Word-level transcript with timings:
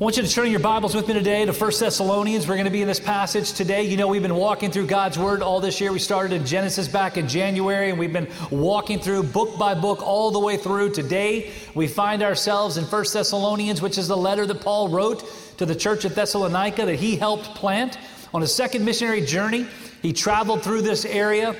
I 0.00 0.04
want 0.04 0.16
you 0.16 0.22
to 0.22 0.30
turn 0.30 0.48
your 0.48 0.60
Bibles 0.60 0.94
with 0.94 1.08
me 1.08 1.14
today 1.14 1.44
to 1.44 1.52
1 1.52 1.72
Thessalonians. 1.80 2.46
We're 2.46 2.54
going 2.54 2.66
to 2.66 2.70
be 2.70 2.82
in 2.82 2.86
this 2.86 3.00
passage 3.00 3.52
today. 3.52 3.82
You 3.82 3.96
know, 3.96 4.06
we've 4.06 4.22
been 4.22 4.36
walking 4.36 4.70
through 4.70 4.86
God's 4.86 5.18
Word 5.18 5.42
all 5.42 5.60
this 5.60 5.80
year. 5.80 5.90
We 5.90 5.98
started 5.98 6.36
in 6.36 6.46
Genesis 6.46 6.86
back 6.86 7.16
in 7.16 7.26
January, 7.26 7.90
and 7.90 7.98
we've 7.98 8.12
been 8.12 8.28
walking 8.52 9.00
through 9.00 9.24
book 9.24 9.58
by 9.58 9.74
book 9.74 10.00
all 10.00 10.30
the 10.30 10.38
way 10.38 10.56
through. 10.56 10.92
Today, 10.92 11.50
we 11.74 11.88
find 11.88 12.22
ourselves 12.22 12.76
in 12.76 12.84
1 12.84 13.04
Thessalonians, 13.12 13.82
which 13.82 13.98
is 13.98 14.06
the 14.06 14.16
letter 14.16 14.46
that 14.46 14.60
Paul 14.60 14.88
wrote 14.88 15.28
to 15.56 15.66
the 15.66 15.74
church 15.74 16.04
at 16.04 16.14
Thessalonica 16.14 16.86
that 16.86 17.00
he 17.00 17.16
helped 17.16 17.56
plant. 17.56 17.98
On 18.32 18.40
his 18.40 18.54
second 18.54 18.84
missionary 18.84 19.22
journey, 19.22 19.66
he 20.00 20.12
traveled 20.12 20.62
through 20.62 20.82
this 20.82 21.04
area. 21.06 21.56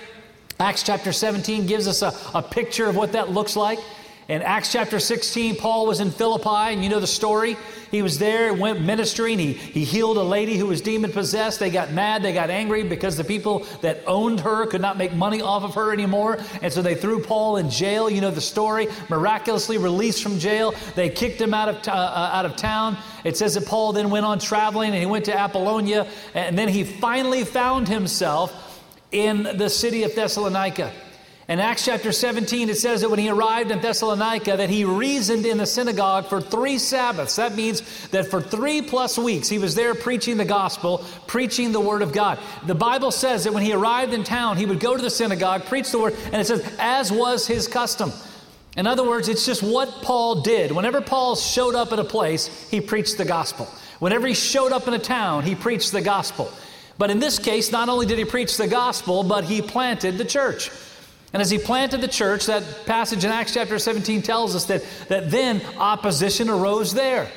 Acts 0.61 0.85
chapter 0.85 1.13
17 1.13 1.67
gives 1.67 1.89
us 1.89 2.03
a, 2.03 2.13
a 2.39 2.43
picture 2.43 2.87
of 2.87 2.95
what 2.95 3.11
that 3.13 3.31
looks 3.31 3.57
like. 3.57 3.81
In 4.29 4.43
Acts 4.43 4.71
chapter 4.71 5.01
16, 5.01 5.57
Paul 5.57 5.87
was 5.87 6.01
in 6.01 6.11
Philippi, 6.11 6.75
and 6.75 6.85
you 6.85 6.91
know 6.91 7.01
the 7.01 7.07
story. 7.07 7.57
He 7.91 8.03
was 8.03 8.19
there, 8.19 8.53
went 8.53 8.83
ministering. 8.83 9.39
He, 9.39 9.55
he 9.55 9.85
healed 9.85 10.19
a 10.19 10.23
lady 10.23 10.59
who 10.59 10.67
was 10.67 10.83
demon 10.83 11.11
possessed. 11.13 11.59
They 11.59 11.71
got 11.71 11.93
mad, 11.93 12.23
they 12.23 12.35
got 12.35 12.51
angry 12.51 12.83
because 12.83 13.17
the 13.17 13.25
people 13.25 13.65
that 13.81 14.03
owned 14.07 14.41
her 14.41 14.67
could 14.67 14.83
not 14.83 14.99
make 14.99 15.15
money 15.15 15.41
off 15.41 15.63
of 15.63 15.75
her 15.77 15.95
anymore. 15.95 16.39
And 16.61 16.71
so 16.71 16.83
they 16.83 16.95
threw 16.95 17.23
Paul 17.23 17.57
in 17.57 17.71
jail. 17.71 18.11
You 18.11 18.21
know 18.21 18.31
the 18.31 18.43
story. 18.43 18.89
Miraculously 19.09 19.79
released 19.79 20.23
from 20.23 20.39
jail. 20.39 20.75
They 20.95 21.09
kicked 21.09 21.41
him 21.41 21.55
out 21.55 21.71
of, 21.71 21.81
t- 21.81 21.91
uh, 21.91 21.97
uh 21.97 22.31
out 22.35 22.45
of 22.45 22.55
town. 22.55 22.99
It 23.25 23.39
says 23.39 23.55
that 23.55 23.65
Paul 23.65 23.95
then 23.95 24.11
went 24.11 24.27
on 24.27 24.39
traveling 24.39 24.91
and 24.91 24.99
he 24.99 25.07
went 25.07 25.25
to 25.25 25.35
Apollonia. 25.35 26.07
And 26.35 26.59
then 26.59 26.69
he 26.69 26.85
finally 26.85 27.45
found 27.45 27.89
himself 27.89 28.85
in 29.11 29.45
the 29.57 29.71
city 29.71 30.03
of 30.03 30.15
Thessalonica. 30.15 30.93
In 31.49 31.61
Acts 31.61 31.87
chapter 31.87 32.13
17, 32.13 32.69
it 32.69 32.77
says 32.77 33.01
that 33.01 33.09
when 33.09 33.19
he 33.19 33.31
arrived 33.31 33.71
in 33.71 33.81
Thessalonica, 33.81 34.59
that 34.59 34.69
he 34.69 34.85
reasoned 34.85 35.47
in 35.47 35.57
the 35.57 35.65
synagogue 35.65 36.27
for 36.27 36.43
three 36.43 36.77
Sabbaths. 36.77 37.37
That 37.37 37.55
means 37.55 37.81
that 38.09 38.27
for 38.27 38.43
three 38.43 38.83
plus 38.83 39.17
weeks, 39.17 39.49
he 39.49 39.59
was 39.59 39.75
there 39.75 39.95
preaching 39.95 40.37
the 40.37 40.45
gospel, 40.45 41.03
preaching 41.27 41.73
the 41.73 41.81
word 41.81 42.03
of 42.03 42.13
God. 42.13 42.39
The 42.67 42.75
Bible 42.75 43.11
says 43.11 43.45
that 43.45 43.55
when 43.55 43.63
he 43.63 43.73
arrived 43.73 44.13
in 44.13 44.25
town, 44.25 44.59
he 44.59 44.67
would 44.67 44.79
go 44.79 44.95
to 44.95 45.01
the 45.01 45.09
synagogue, 45.09 45.65
preach 45.65 45.91
the 45.91 45.99
word, 45.99 46.17
and 46.27 46.35
it 46.35 46.47
says, 46.47 46.71
as 46.79 47.11
was 47.11 47.47
his 47.47 47.67
custom. 47.67 48.13
In 48.77 48.87
other 48.87 49.09
words, 49.09 49.31
it's 49.31 49.47
just 49.47 49.63
what 49.63 49.89
Paul 50.03 50.43
did. 50.43 50.71
Whenever 50.71 51.01
Paul 51.01 51.35
showed 51.35 51.75
up 51.75 51.95
at 51.95 51.99
a 51.99 52.05
place, 52.05 52.69
he 52.71 52.83
preached 52.83 53.17
the 53.17 53.25
gospel. 53.25 53.67
Whenever 54.01 54.27
he 54.27 54.35
showed 54.35 54.73
up 54.73 54.87
in 54.87 54.93
a 54.93 54.99
town, 54.99 55.45
he 55.45 55.55
preached 55.55 55.93
the 55.93 56.03
gospel. 56.03 56.53
But 56.99 57.11
in 57.11 57.21
this 57.21 57.39
case, 57.39 57.73
not 57.73 57.89
only 57.89 58.05
did 58.05 58.19
he 58.19 58.27
preach 58.27 58.59
the 58.59 58.69
gospel, 58.69 59.23
but 59.23 59.45
he 59.45 59.63
planted 59.63 60.19
the 60.19 60.27
church. 60.27 60.71
And 61.33 61.43
as 61.43 61.51
he 61.51 61.59
planted 61.59 62.01
the 62.01 62.09
church, 62.09 62.47
that 62.47 62.87
passage 62.87 63.25
in 63.25 63.31
Acts 63.31 63.55
chapter 63.55 63.79
17 63.79 64.23
tells 64.23 64.57
us 64.57 64.65
that, 64.67 64.83
that 65.09 65.31
then 65.31 65.61
opposition 65.77 66.49
arose 66.49 66.95
there. 66.95 67.31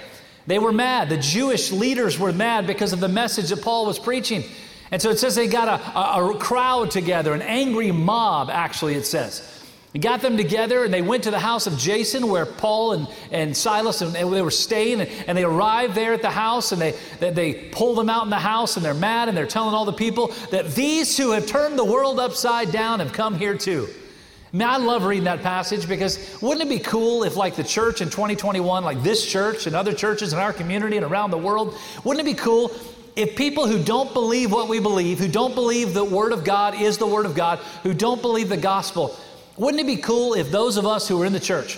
They 0.48 0.60
were 0.60 0.72
mad. 0.72 1.10
The 1.10 1.18
Jewish 1.18 1.72
leaders 1.72 2.18
were 2.18 2.32
mad 2.32 2.68
because 2.68 2.94
of 2.94 3.00
the 3.00 3.10
message 3.10 3.50
that 3.50 3.62
Paul 3.62 3.86
was 3.86 4.00
preaching. 4.00 4.44
And 4.92 5.02
so 5.02 5.10
it 5.10 5.20
says 5.20 5.36
they 5.36 5.48
got 5.48 5.68
a, 5.68 5.98
a, 5.98 6.32
a 6.32 6.38
crowd 6.38 6.92
together, 6.92 7.34
an 7.34 7.42
angry 7.42 7.92
mob, 7.92 8.50
actually, 8.50 8.96
it 8.96 9.06
says. 9.06 9.61
He 9.94 10.00
got 10.00 10.22
them 10.22 10.38
together 10.38 10.86
and 10.86 10.94
they 10.94 11.02
went 11.02 11.24
to 11.24 11.32
the 11.32 11.40
house 11.40 11.68
of 11.68 11.78
Jason 11.78 12.30
where 12.30 12.46
Paul 12.46 12.94
and, 12.94 13.08
and 13.30 13.56
Silas 13.56 14.02
and, 14.02 14.16
and 14.16 14.32
they 14.32 14.42
were 14.42 14.50
staying. 14.50 15.02
And, 15.02 15.10
and, 15.28 15.38
they 15.38 15.44
arrived 15.44 15.96
there 15.96 16.14
at 16.14 16.22
the 16.22 16.30
house 16.30 16.72
and 16.72 16.82
they, 16.82 16.96
they, 17.20 17.32
they 17.32 17.54
pull 17.54 17.96
them 17.96 18.10
out 18.10 18.24
in 18.24 18.30
the 18.30 18.38
house 18.38 18.78
and 18.78 18.86
they're 18.86 18.94
mad 18.94 19.28
and 19.28 19.38
they're 19.38 19.46
telling 19.46 19.76
all 19.76 19.84
the 19.84 19.92
people 19.92 20.28
that 20.52 20.72
these 20.76 21.18
who 21.18 21.32
have 21.32 21.46
turned 21.46 21.78
the 21.78 21.84
world 21.84 22.20
upside 22.20 22.72
down 22.72 23.00
have 23.00 23.12
come 23.12 23.36
here 23.36 23.58
too. 23.58 23.90
I 24.54 24.58
mean, 24.58 24.68
I 24.68 24.78
love 24.78 25.04
reading 25.04 25.26
that 25.26 25.42
passage 25.42 25.88
because 25.88 26.42
wouldn't 26.42 26.66
it 26.66 26.70
be 26.70 26.80
cool 26.80 27.24
if, 27.24 27.36
like 27.36 27.56
the 27.56 27.64
church 27.64 28.02
in 28.02 28.10
2021, 28.10 28.84
like 28.86 29.02
this 29.04 29.26
church 29.26 29.68
and 29.68 29.76
other 29.76 29.94
churches 29.94 30.32
in 30.32 30.40
our 30.40 30.54
community 30.54 30.98
and 30.98 31.06
around 31.06 31.32
the 31.32 31.38
world, 31.38 31.76
wouldn't 32.06 32.26
it 32.26 32.32
be 32.32 32.38
cool 32.38 32.72
if 33.16 33.36
people 33.36 33.68
who 33.68 33.84
don't 33.84 34.14
believe 34.14 34.52
what 34.52 34.70
we 34.70 34.80
believe, 34.80 35.20
who 35.20 35.28
don't 35.28 35.56
believe 35.56 35.94
the 35.94 36.04
Word 36.04 36.32
of 36.32 36.44
God 36.44 36.80
is 36.80 36.98
the 36.98 37.08
Word 37.08 37.26
of 37.26 37.36
God, 37.36 37.60
who 37.84 37.94
don't 37.94 38.22
believe 38.22 38.50
the 38.50 38.58
gospel, 38.58 39.16
wouldn't 39.62 39.80
it 39.80 39.86
be 39.86 39.98
cool 39.98 40.34
if 40.34 40.50
those 40.50 40.76
of 40.76 40.88
us 40.88 41.08
who 41.08 41.22
are 41.22 41.26
in 41.26 41.34
the 41.34 41.40
church 41.40 41.78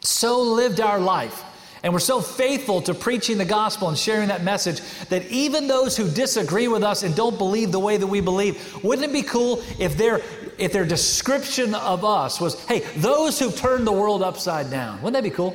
so 0.00 0.42
lived 0.42 0.80
our 0.80 0.98
life 0.98 1.44
and 1.84 1.92
we're 1.92 2.00
so 2.00 2.20
faithful 2.20 2.82
to 2.82 2.92
preaching 2.92 3.38
the 3.38 3.44
gospel 3.44 3.88
and 3.88 3.96
sharing 3.96 4.28
that 4.28 4.42
message 4.42 4.80
that 5.10 5.24
even 5.30 5.68
those 5.68 5.96
who 5.96 6.10
disagree 6.10 6.66
with 6.66 6.82
us 6.82 7.04
and 7.04 7.14
don't 7.14 7.38
believe 7.38 7.70
the 7.70 7.78
way 7.78 7.96
that 7.96 8.06
we 8.06 8.20
believe, 8.20 8.82
wouldn't 8.82 9.08
it 9.08 9.12
be 9.12 9.22
cool 9.22 9.62
if 9.78 9.96
their 9.96 10.22
if 10.58 10.72
their 10.72 10.84
description 10.84 11.74
of 11.76 12.04
us 12.04 12.40
was, 12.40 12.64
hey, 12.64 12.80
those 12.96 13.38
who 13.38 13.52
turned 13.52 13.86
the 13.86 13.92
world 13.92 14.22
upside 14.22 14.68
down? 14.68 14.96
Wouldn't 15.02 15.14
that 15.14 15.28
be 15.28 15.34
cool? 15.34 15.54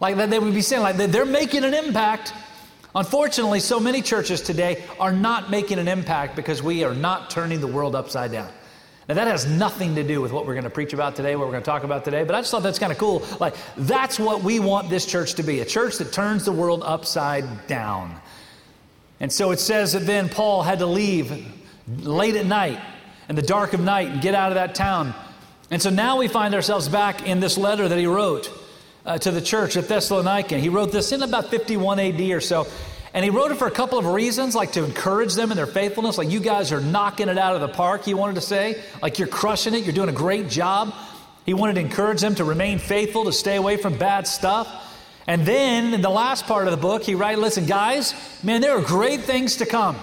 Like 0.00 0.16
that 0.16 0.30
they 0.30 0.38
would 0.38 0.54
be 0.54 0.62
saying, 0.62 0.82
like 0.82 0.96
they're 0.96 1.26
making 1.26 1.64
an 1.64 1.74
impact. 1.74 2.32
Unfortunately, 2.94 3.60
so 3.60 3.78
many 3.78 4.00
churches 4.00 4.40
today 4.40 4.84
are 4.98 5.12
not 5.12 5.50
making 5.50 5.78
an 5.78 5.88
impact 5.88 6.34
because 6.34 6.62
we 6.62 6.82
are 6.82 6.94
not 6.94 7.28
turning 7.28 7.60
the 7.60 7.66
world 7.66 7.94
upside 7.94 8.32
down. 8.32 8.48
Now, 9.08 9.14
that 9.14 9.26
has 9.26 9.46
nothing 9.46 9.94
to 9.94 10.04
do 10.04 10.20
with 10.20 10.32
what 10.32 10.46
we're 10.46 10.52
going 10.52 10.64
to 10.64 10.70
preach 10.70 10.92
about 10.92 11.16
today, 11.16 11.34
what 11.34 11.46
we're 11.46 11.52
going 11.52 11.62
to 11.62 11.70
talk 11.70 11.82
about 11.82 12.04
today, 12.04 12.24
but 12.24 12.34
I 12.34 12.40
just 12.40 12.50
thought 12.50 12.62
that's 12.62 12.78
kind 12.78 12.92
of 12.92 12.98
cool. 12.98 13.24
Like, 13.40 13.54
that's 13.74 14.18
what 14.18 14.42
we 14.42 14.60
want 14.60 14.90
this 14.90 15.06
church 15.06 15.34
to 15.34 15.42
be 15.42 15.60
a 15.60 15.64
church 15.64 15.96
that 15.96 16.12
turns 16.12 16.44
the 16.44 16.52
world 16.52 16.82
upside 16.84 17.66
down. 17.66 18.20
And 19.18 19.32
so 19.32 19.50
it 19.50 19.60
says 19.60 19.94
that 19.94 20.04
then 20.04 20.28
Paul 20.28 20.62
had 20.62 20.80
to 20.80 20.86
leave 20.86 21.46
late 22.00 22.36
at 22.36 22.44
night 22.44 22.78
in 23.30 23.34
the 23.34 23.42
dark 23.42 23.72
of 23.72 23.80
night 23.80 24.08
and 24.08 24.20
get 24.20 24.34
out 24.34 24.52
of 24.52 24.56
that 24.56 24.74
town. 24.74 25.14
And 25.70 25.80
so 25.80 25.88
now 25.88 26.18
we 26.18 26.28
find 26.28 26.54
ourselves 26.54 26.86
back 26.86 27.26
in 27.26 27.40
this 27.40 27.56
letter 27.56 27.88
that 27.88 27.98
he 27.98 28.06
wrote 28.06 28.52
uh, 29.06 29.16
to 29.18 29.30
the 29.30 29.40
church 29.40 29.78
at 29.78 29.88
Thessalonica. 29.88 30.58
He 30.58 30.68
wrote 30.68 30.92
this 30.92 31.12
in 31.12 31.22
about 31.22 31.48
51 31.48 31.98
AD 31.98 32.20
or 32.20 32.40
so. 32.40 32.66
And 33.14 33.24
he 33.24 33.30
wrote 33.30 33.50
it 33.50 33.56
for 33.56 33.66
a 33.66 33.70
couple 33.70 33.98
of 33.98 34.06
reasons, 34.06 34.54
like 34.54 34.72
to 34.72 34.84
encourage 34.84 35.34
them 35.34 35.50
in 35.50 35.56
their 35.56 35.66
faithfulness. 35.66 36.18
Like, 36.18 36.30
you 36.30 36.40
guys 36.40 36.72
are 36.72 36.80
knocking 36.80 37.28
it 37.28 37.38
out 37.38 37.54
of 37.54 37.60
the 37.60 37.68
park, 37.68 38.04
he 38.04 38.14
wanted 38.14 38.34
to 38.34 38.40
say. 38.40 38.82
Like, 39.02 39.18
you're 39.18 39.28
crushing 39.28 39.74
it, 39.74 39.84
you're 39.84 39.94
doing 39.94 40.10
a 40.10 40.12
great 40.12 40.48
job. 40.48 40.94
He 41.46 41.54
wanted 41.54 41.74
to 41.74 41.80
encourage 41.80 42.20
them 42.20 42.34
to 42.34 42.44
remain 42.44 42.78
faithful, 42.78 43.24
to 43.24 43.32
stay 43.32 43.56
away 43.56 43.78
from 43.78 43.96
bad 43.96 44.26
stuff. 44.26 44.84
And 45.26 45.46
then 45.46 45.94
in 45.94 46.00
the 46.02 46.10
last 46.10 46.46
part 46.46 46.66
of 46.66 46.70
the 46.70 46.78
book, 46.78 47.02
he 47.02 47.14
writes, 47.14 47.38
Listen, 47.38 47.66
guys, 47.66 48.14
man, 48.42 48.60
there 48.60 48.76
are 48.76 48.82
great 48.82 49.22
things 49.22 49.56
to 49.56 49.66
come. 49.66 49.96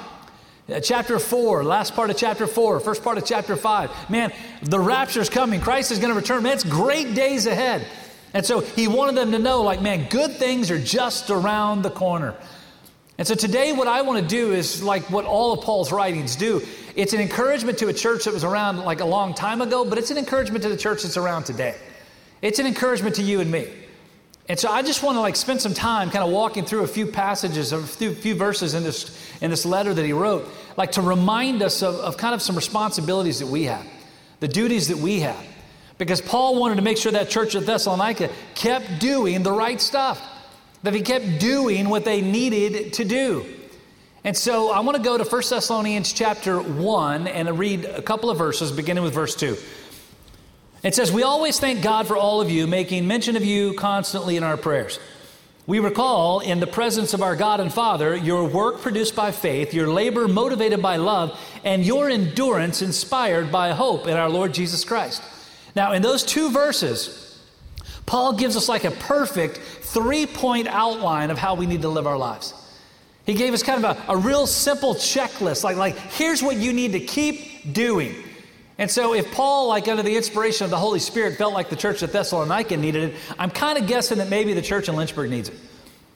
Uh, 0.67 0.79
chapter 0.79 1.19
4, 1.19 1.63
last 1.63 1.93
part 1.93 2.09
of 2.09 2.17
chapter 2.17 2.47
4, 2.47 2.79
first 2.79 3.03
part 3.03 3.19
of 3.19 3.25
chapter 3.25 3.55
5. 3.55 4.09
Man, 4.09 4.33
the 4.63 4.79
rapture's 4.79 5.29
coming. 5.29 5.61
Christ 5.61 5.91
is 5.91 5.99
going 5.99 6.11
to 6.11 6.19
return. 6.19 6.41
Man, 6.41 6.53
it's 6.53 6.63
great 6.63 7.13
days 7.13 7.45
ahead. 7.45 7.85
And 8.33 8.43
so 8.43 8.61
he 8.61 8.87
wanted 8.87 9.15
them 9.15 9.31
to 9.31 9.39
know, 9.39 9.61
like, 9.61 9.81
man, 9.81 10.09
good 10.09 10.31
things 10.37 10.71
are 10.71 10.79
just 10.79 11.29
around 11.29 11.83
the 11.83 11.91
corner. 11.91 12.35
And 13.17 13.25
so 13.25 13.33
today, 13.33 13.71
what 13.71 13.87
I 13.87 14.01
want 14.01 14.21
to 14.21 14.27
do 14.27 14.51
is 14.51 14.83
like 14.83 15.09
what 15.09 15.25
all 15.25 15.53
of 15.53 15.61
Paul's 15.61 15.91
writings 15.91 16.35
do. 16.35 16.61
It's 16.95 17.13
an 17.13 17.21
encouragement 17.21 17.77
to 17.77 17.87
a 17.87 17.93
church 17.93 18.25
that 18.25 18.33
was 18.33 18.43
around 18.43 18.79
like 18.79 18.99
a 18.99 19.05
long 19.05 19.33
time 19.33 19.61
ago, 19.61 19.85
but 19.85 19.97
it's 19.97 20.11
an 20.11 20.17
encouragement 20.17 20.63
to 20.63 20.69
the 20.69 20.77
church 20.77 21.03
that's 21.03 21.15
around 21.15 21.45
today. 21.45 21.75
It's 22.41 22.59
an 22.59 22.65
encouragement 22.65 23.15
to 23.15 23.23
you 23.23 23.39
and 23.39 23.49
me. 23.49 23.69
And 24.47 24.59
so 24.59 24.69
I 24.69 24.81
just 24.81 25.01
want 25.01 25.15
to 25.15 25.21
like 25.21 25.35
spend 25.37 25.61
some 25.61 25.73
time 25.73 26.11
kind 26.11 26.23
of 26.23 26.29
walking 26.29 26.65
through 26.65 26.83
a 26.83 26.87
few 26.87 27.07
passages, 27.07 27.71
a 27.71 27.81
few, 27.81 28.13
few 28.13 28.35
verses 28.35 28.73
in 28.73 28.83
this, 28.83 29.17
in 29.41 29.49
this 29.49 29.65
letter 29.65 29.93
that 29.93 30.05
he 30.05 30.13
wrote, 30.13 30.47
like 30.77 30.91
to 30.93 31.01
remind 31.01 31.63
us 31.63 31.81
of, 31.81 31.95
of 31.95 32.17
kind 32.17 32.35
of 32.35 32.41
some 32.41 32.55
responsibilities 32.55 33.39
that 33.39 33.47
we 33.47 33.63
have, 33.63 33.85
the 34.41 34.47
duties 34.47 34.89
that 34.89 34.97
we 34.97 35.21
have. 35.21 35.43
Because 35.97 36.21
Paul 36.21 36.59
wanted 36.59 36.75
to 36.75 36.81
make 36.81 36.97
sure 36.97 37.13
that 37.13 37.29
church 37.29 37.55
at 37.55 37.65
Thessalonica 37.65 38.29
kept 38.53 38.99
doing 38.99 39.41
the 39.41 39.53
right 39.53 39.79
stuff 39.79 40.21
that 40.85 40.93
he 40.93 41.01
kept 41.01 41.39
doing 41.39 41.89
what 41.89 42.05
they 42.05 42.21
needed 42.21 42.93
to 42.93 43.03
do. 43.03 43.45
And 44.23 44.35
so 44.35 44.71
I 44.71 44.79
want 44.79 44.97
to 44.97 45.03
go 45.03 45.17
to 45.17 45.23
1 45.23 45.41
Thessalonians 45.49 46.13
chapter 46.13 46.59
1 46.59 47.27
and 47.27 47.59
read 47.59 47.85
a 47.85 48.01
couple 48.01 48.29
of 48.29 48.37
verses, 48.37 48.71
beginning 48.71 49.03
with 49.03 49.13
verse 49.13 49.35
2. 49.35 49.55
It 50.83 50.95
says, 50.95 51.11
We 51.11 51.23
always 51.23 51.59
thank 51.59 51.81
God 51.81 52.07
for 52.07 52.15
all 52.15 52.41
of 52.41 52.49
you, 52.49 52.67
making 52.67 53.07
mention 53.07 53.35
of 53.35 53.43
you 53.43 53.73
constantly 53.73 54.37
in 54.37 54.43
our 54.43 54.57
prayers. 54.57 54.99
We 55.67 55.79
recall 55.79 56.41
in 56.41 56.59
the 56.59 56.67
presence 56.67 57.15
of 57.15 57.23
our 57.23 57.35
God 57.35 57.59
and 57.59 57.73
Father 57.73 58.15
your 58.15 58.47
work 58.47 58.81
produced 58.81 59.15
by 59.15 59.31
faith, 59.31 59.73
your 59.73 59.87
labor 59.87 60.27
motivated 60.27 60.81
by 60.83 60.97
love, 60.97 61.39
and 61.63 61.83
your 61.83 62.07
endurance 62.09 62.83
inspired 62.83 63.51
by 63.51 63.71
hope 63.71 64.05
in 64.05 64.15
our 64.15 64.29
Lord 64.29 64.53
Jesus 64.53 64.83
Christ. 64.83 65.23
Now, 65.75 65.93
in 65.93 66.03
those 66.03 66.23
two 66.23 66.51
verses, 66.51 67.24
Paul 68.05 68.33
gives 68.33 68.55
us 68.55 68.69
like 68.69 68.83
a 68.83 68.91
perfect 68.91 69.57
three 69.57 70.25
point 70.25 70.67
outline 70.67 71.31
of 71.31 71.37
how 71.37 71.55
we 71.55 71.65
need 71.65 71.81
to 71.81 71.89
live 71.89 72.07
our 72.07 72.17
lives. 72.17 72.53
He 73.25 73.33
gave 73.33 73.53
us 73.53 73.63
kind 73.63 73.83
of 73.83 73.97
a, 73.97 74.11
a 74.11 74.17
real 74.17 74.45
simple 74.45 74.93
checklist, 74.93 75.63
like, 75.63 75.77
like, 75.77 75.97
here's 75.97 76.43
what 76.43 76.57
you 76.57 76.73
need 76.73 76.91
to 76.91 76.99
keep 76.99 77.73
doing. 77.73 78.13
And 78.77 78.91
so, 78.91 79.13
if 79.15 79.31
Paul, 79.31 79.69
like 79.69 79.87
under 79.87 80.03
the 80.03 80.15
inspiration 80.15 80.65
of 80.65 80.69
the 80.69 80.77
Holy 80.77 80.99
Spirit, 80.99 81.37
felt 81.37 81.53
like 81.53 81.69
the 81.69 81.75
church 81.75 82.03
at 82.03 82.11
Thessalonica 82.11 82.77
needed 82.77 83.11
it, 83.11 83.15
I'm 83.39 83.49
kind 83.49 83.77
of 83.77 83.87
guessing 83.87 84.17
that 84.19 84.29
maybe 84.29 84.53
the 84.53 84.61
church 84.61 84.89
in 84.89 84.95
Lynchburg 84.95 85.29
needs 85.29 85.49
it. 85.49 85.55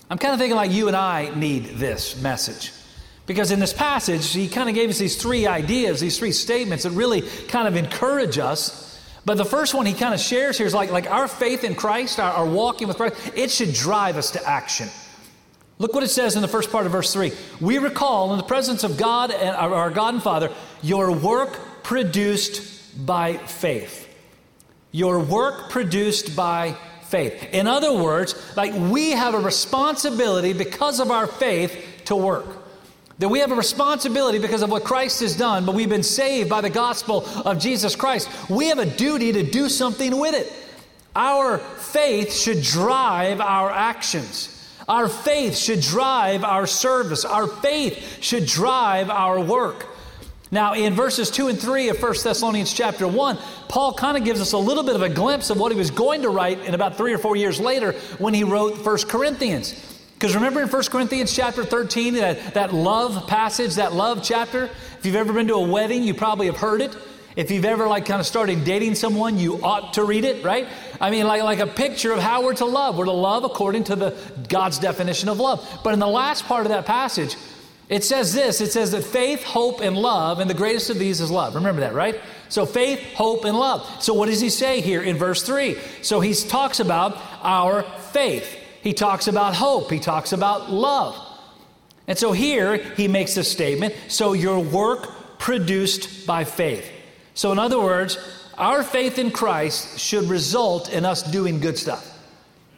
I'm 0.09 0.18
kind 0.18 0.33
of 0.33 0.39
thinking 0.39 0.56
like 0.56 0.71
you 0.71 0.88
and 0.88 0.97
I 0.97 1.33
need 1.35 1.65
this 1.77 2.21
message. 2.21 2.74
Because 3.25 3.51
in 3.51 3.59
this 3.59 3.74
passage, 3.74 4.31
he 4.31 4.47
kind 4.47 4.68
of 4.68 4.75
gave 4.75 4.89
us 4.89 4.97
these 4.97 5.15
three 5.15 5.45
ideas, 5.47 6.00
these 6.00 6.18
three 6.18 6.31
statements 6.31 6.83
that 6.83 6.92
really 6.92 7.21
kind 7.47 7.68
of 7.68 7.75
encourage 7.75 8.39
us 8.39 8.88
but 9.29 9.37
the 9.37 9.45
first 9.45 9.75
one 9.75 9.85
he 9.85 9.93
kind 9.93 10.15
of 10.15 10.19
shares 10.19 10.57
here 10.57 10.65
is 10.65 10.73
like, 10.73 10.89
like 10.89 11.07
our 11.07 11.27
faith 11.27 11.63
in 11.63 11.75
Christ, 11.75 12.19
our, 12.19 12.31
our 12.31 12.45
walking 12.47 12.87
with 12.87 12.97
Christ, 12.97 13.15
it 13.35 13.51
should 13.51 13.75
drive 13.75 14.17
us 14.17 14.31
to 14.31 14.43
action. 14.43 14.89
Look 15.77 15.93
what 15.93 16.01
it 16.01 16.07
says 16.07 16.35
in 16.35 16.41
the 16.41 16.47
first 16.47 16.71
part 16.71 16.87
of 16.87 16.93
verse 16.93 17.13
3. 17.13 17.31
We 17.61 17.77
recall 17.77 18.31
in 18.31 18.39
the 18.39 18.43
presence 18.43 18.83
of 18.83 18.97
God 18.97 19.29
and 19.29 19.55
our 19.55 19.91
God 19.91 20.15
and 20.15 20.23
Father 20.23 20.51
your 20.81 21.11
work 21.11 21.59
produced 21.83 23.05
by 23.05 23.37
faith. 23.37 24.11
Your 24.91 25.19
work 25.19 25.69
produced 25.69 26.35
by 26.35 26.75
faith. 27.03 27.53
In 27.53 27.67
other 27.67 27.93
words, 27.93 28.33
like 28.57 28.73
we 28.73 29.11
have 29.11 29.35
a 29.35 29.39
responsibility 29.39 30.53
because 30.53 30.99
of 30.99 31.11
our 31.11 31.27
faith 31.27 32.01
to 32.05 32.15
work. 32.15 32.47
That 33.19 33.30
we 33.30 33.39
have 33.39 33.51
a 33.51 33.56
responsibility 33.56 34.39
because 34.39 34.62
of 34.62 34.71
what 34.71 34.86
Christ 34.86 35.19
has 35.19 35.36
done, 35.36 35.66
but 35.66 35.75
we've 35.75 35.89
been 35.89 36.04
saved 36.04 36.50
by 36.50 36.62
the 36.62 36.69
gospel 36.69 37.25
of 37.45 37.60
Jesus 37.60 37.95
Christ. 37.95 38.30
We 38.50 38.68
have 38.68 38.80
a 38.80 38.86
duty 38.86 39.33
to 39.33 39.44
do 39.44 39.68
something 39.68 40.18
with 40.18 40.33
it. 40.33 40.51
Our 41.16 41.57
faith 41.57 42.33
should 42.33 42.62
drive 42.62 43.42
our 43.42 43.71
actions. 43.71 44.56
Our 44.88 45.10
faith 45.10 45.57
should 45.57 45.81
drive 45.81 46.44
our 46.45 46.66
service. 46.66 47.25
Our 47.25 47.48
faith 47.48 48.24
should 48.24 48.45
drive 48.45 49.10
our 49.10 49.39
work. 49.39 49.86
Now, 50.51 50.74
in 50.74 50.94
verses 50.94 51.30
2 51.30 51.50
and 51.50 51.60
3 51.60 51.89
of 51.89 52.01
1 52.01 52.13
Thessalonians 52.24 52.74
chapter 52.74 53.07
1, 53.07 53.38
Paul 53.68 53.94
kind 53.94 54.18
of 54.18 54.24
gives 54.24 54.42
us 54.42 54.54
a 54.54 54.57
little 54.57 54.81
bit 54.83 54.95
of 54.95 55.04
a 55.04 55.10
glimpse 55.10 55.50
of 55.50 55.60
what 55.60 55.71
he 55.71 55.77
was 55.77 55.92
going 55.92 56.24
to 56.24 56.30
write 56.30 56.60
in 56.62 56.74
about 56.74 56.98
three 56.98 57.13
or 57.13 57.19
four 57.19 57.36
years 57.36 57.60
later 57.60 57.92
when 58.18 58.33
he 58.33 58.44
wrote 58.44 58.83
1 58.83 58.98
Corinthians. 59.10 59.88
Because 60.19 60.36
remember 60.36 60.62
in 60.62 60.68
1 60.68 60.83
Corinthians 60.92 61.33
chapter 61.33 61.63
13, 61.63 62.16
that, 62.16 62.54
that 62.54 62.74
love 62.74 63.25
passage, 63.27 63.75
that 63.75 63.94
love 63.94 64.21
chapter? 64.21 64.66
If 64.66 65.06
you've 65.06 65.16
ever 65.16 65.31
been 65.31 65.48
to 65.48 65.54
a 65.54 65.66
wedding, 65.66 66.04
you 66.04 66.13
probably 66.13 66.48
have 66.48 66.57
heard 66.57 66.81
it. 66.81 66.94
If 67.38 67.51
you've 67.51 67.63
ever 67.63 67.88
like 67.88 68.06
kind 68.06 68.19
of 68.19 68.25
started 68.25 68.66
dating 68.66 68.95
someone, 68.95 69.39
you 69.39 69.63
ought 69.63 69.94
to 69.94 70.04
read 70.04 70.25
it, 70.25 70.44
right? 70.44 70.68
I 71.00 71.10
mean, 71.10 71.25
like, 71.25 71.44
like 71.44 71.60
a 71.60 71.68
picture 71.68 72.12
of 72.12 72.19
how 72.19 72.44
we're 72.44 72.56
to 72.56 72.66
love. 72.66 72.98
We're 72.98 73.06
to 73.06 73.12
love 73.12 73.45
according 73.45 73.86
to 73.86 73.95
the 73.95 74.18
God's 74.50 74.77
definition 74.77 75.30
of 75.30 75.39
love. 75.39 75.66
But 75.86 75.94
in 75.94 76.00
the 76.00 76.07
last 76.07 76.44
part 76.48 76.66
of 76.66 76.71
that 76.74 76.86
passage, 76.86 77.38
it 77.88 78.04
says 78.04 78.33
this 78.33 78.60
it 78.60 78.74
says 78.74 78.92
that 78.92 79.06
faith, 79.06 79.44
hope, 79.44 79.80
and 79.80 79.95
love, 79.95 80.39
and 80.39 80.50
the 80.50 80.54
greatest 80.54 80.89
of 80.89 81.00
these 81.00 81.21
is 81.21 81.31
love. 81.31 81.56
Remember 81.56 81.80
that, 81.80 81.94
right? 81.94 82.19
So 82.50 82.66
faith, 82.66 83.00
hope, 83.13 83.45
and 83.45 83.57
love. 83.57 84.04
So 84.04 84.13
what 84.13 84.25
does 84.25 84.42
he 84.42 84.50
say 84.50 84.81
here 84.81 85.01
in 85.01 85.16
verse 85.16 85.44
3? 85.44 85.77
So 86.01 86.19
he 86.19 86.33
talks 86.33 86.81
about 86.81 87.18
our 87.42 87.83
faith, 88.12 88.58
he 88.81 88.93
talks 88.93 89.27
about 89.27 89.55
hope, 89.55 89.91
he 89.91 89.99
talks 89.99 90.31
about 90.31 90.71
love. 90.71 91.15
And 92.07 92.17
so 92.17 92.31
here 92.31 92.77
he 92.77 93.07
makes 93.07 93.37
a 93.37 93.43
statement 93.43 93.95
so 94.07 94.33
your 94.33 94.59
work 94.59 95.37
produced 95.37 96.25
by 96.25 96.43
faith. 96.43 96.89
So, 97.33 97.51
in 97.51 97.59
other 97.59 97.79
words, 97.79 98.17
our 98.57 98.83
faith 98.83 99.19
in 99.19 99.31
Christ 99.31 99.99
should 99.99 100.25
result 100.25 100.91
in 100.91 101.05
us 101.05 101.23
doing 101.23 101.59
good 101.59 101.77
stuff. 101.77 102.05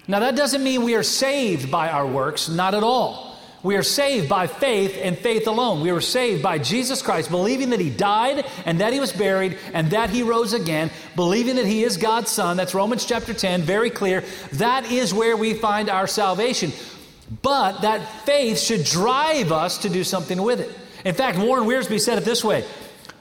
Now, 0.08 0.20
that 0.20 0.36
doesn't 0.36 0.64
mean 0.64 0.84
we 0.84 0.96
are 0.96 1.04
saved 1.04 1.72
by 1.72 1.90
our 1.90 2.06
works, 2.06 2.50
not 2.50 2.76
at 2.76 2.84
all. 2.84 3.31
We 3.64 3.76
are 3.76 3.84
saved 3.84 4.28
by 4.28 4.48
faith 4.48 4.98
and 5.00 5.18
faith 5.18 5.46
alone. 5.46 5.82
We 5.82 5.92
were 5.92 6.02
saved 6.02 6.42
by 6.42 6.58
Jesus 6.58 7.04
Christ, 7.04 7.30
believing 7.30 7.70
that 7.70 7.80
He 7.80 7.92
died 7.92 8.46
and 8.66 8.80
that 8.82 8.92
He 8.92 9.00
was 9.00 9.12
buried 9.12 9.58
and 9.74 9.92
that 9.92 10.10
He 10.10 10.24
rose 10.24 10.54
again, 10.54 10.90
believing 11.16 11.58
that 11.58 11.68
He 11.68 11.84
is 11.84 11.98
God's 11.98 12.32
Son. 12.32 12.58
That's 12.58 12.74
Romans 12.74 13.06
chapter 13.06 13.34
10, 13.34 13.62
very 13.62 13.92
clear. 13.92 14.24
That 14.54 14.92
is 14.92 15.14
where 15.14 15.38
we 15.38 15.54
find 15.54 15.90
our 15.90 16.08
salvation. 16.08 16.72
But 17.44 17.82
that 17.82 18.26
faith 18.26 18.60
should 18.60 18.84
drive 18.84 19.52
us 19.52 19.78
to 19.80 19.90
do 19.90 20.04
something 20.04 20.42
with 20.42 20.60
it. 20.60 20.72
In 21.06 21.14
fact, 21.14 21.38
Warren 21.38 21.66
Wiersbe 21.66 22.00
said 22.00 22.18
it 22.18 22.26
this 22.26 22.44
way 22.44 22.66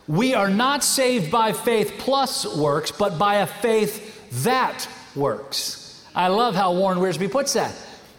We 0.09 0.35
are 0.35 0.49
not 0.49 0.83
saved 0.83 1.31
by 1.31 1.53
faith 1.53 1.95
plus 1.99 2.57
works, 2.57 2.91
but 2.91 3.19
by 3.19 3.37
a 3.37 3.47
faith 3.47 4.43
that 4.45 4.89
works. 5.15 6.03
I 6.15 6.29
love 6.29 6.55
how 6.55 6.73
Warren 6.75 6.99
Wiersbe 6.99 7.31
puts 7.31 7.53
that. 7.53 7.75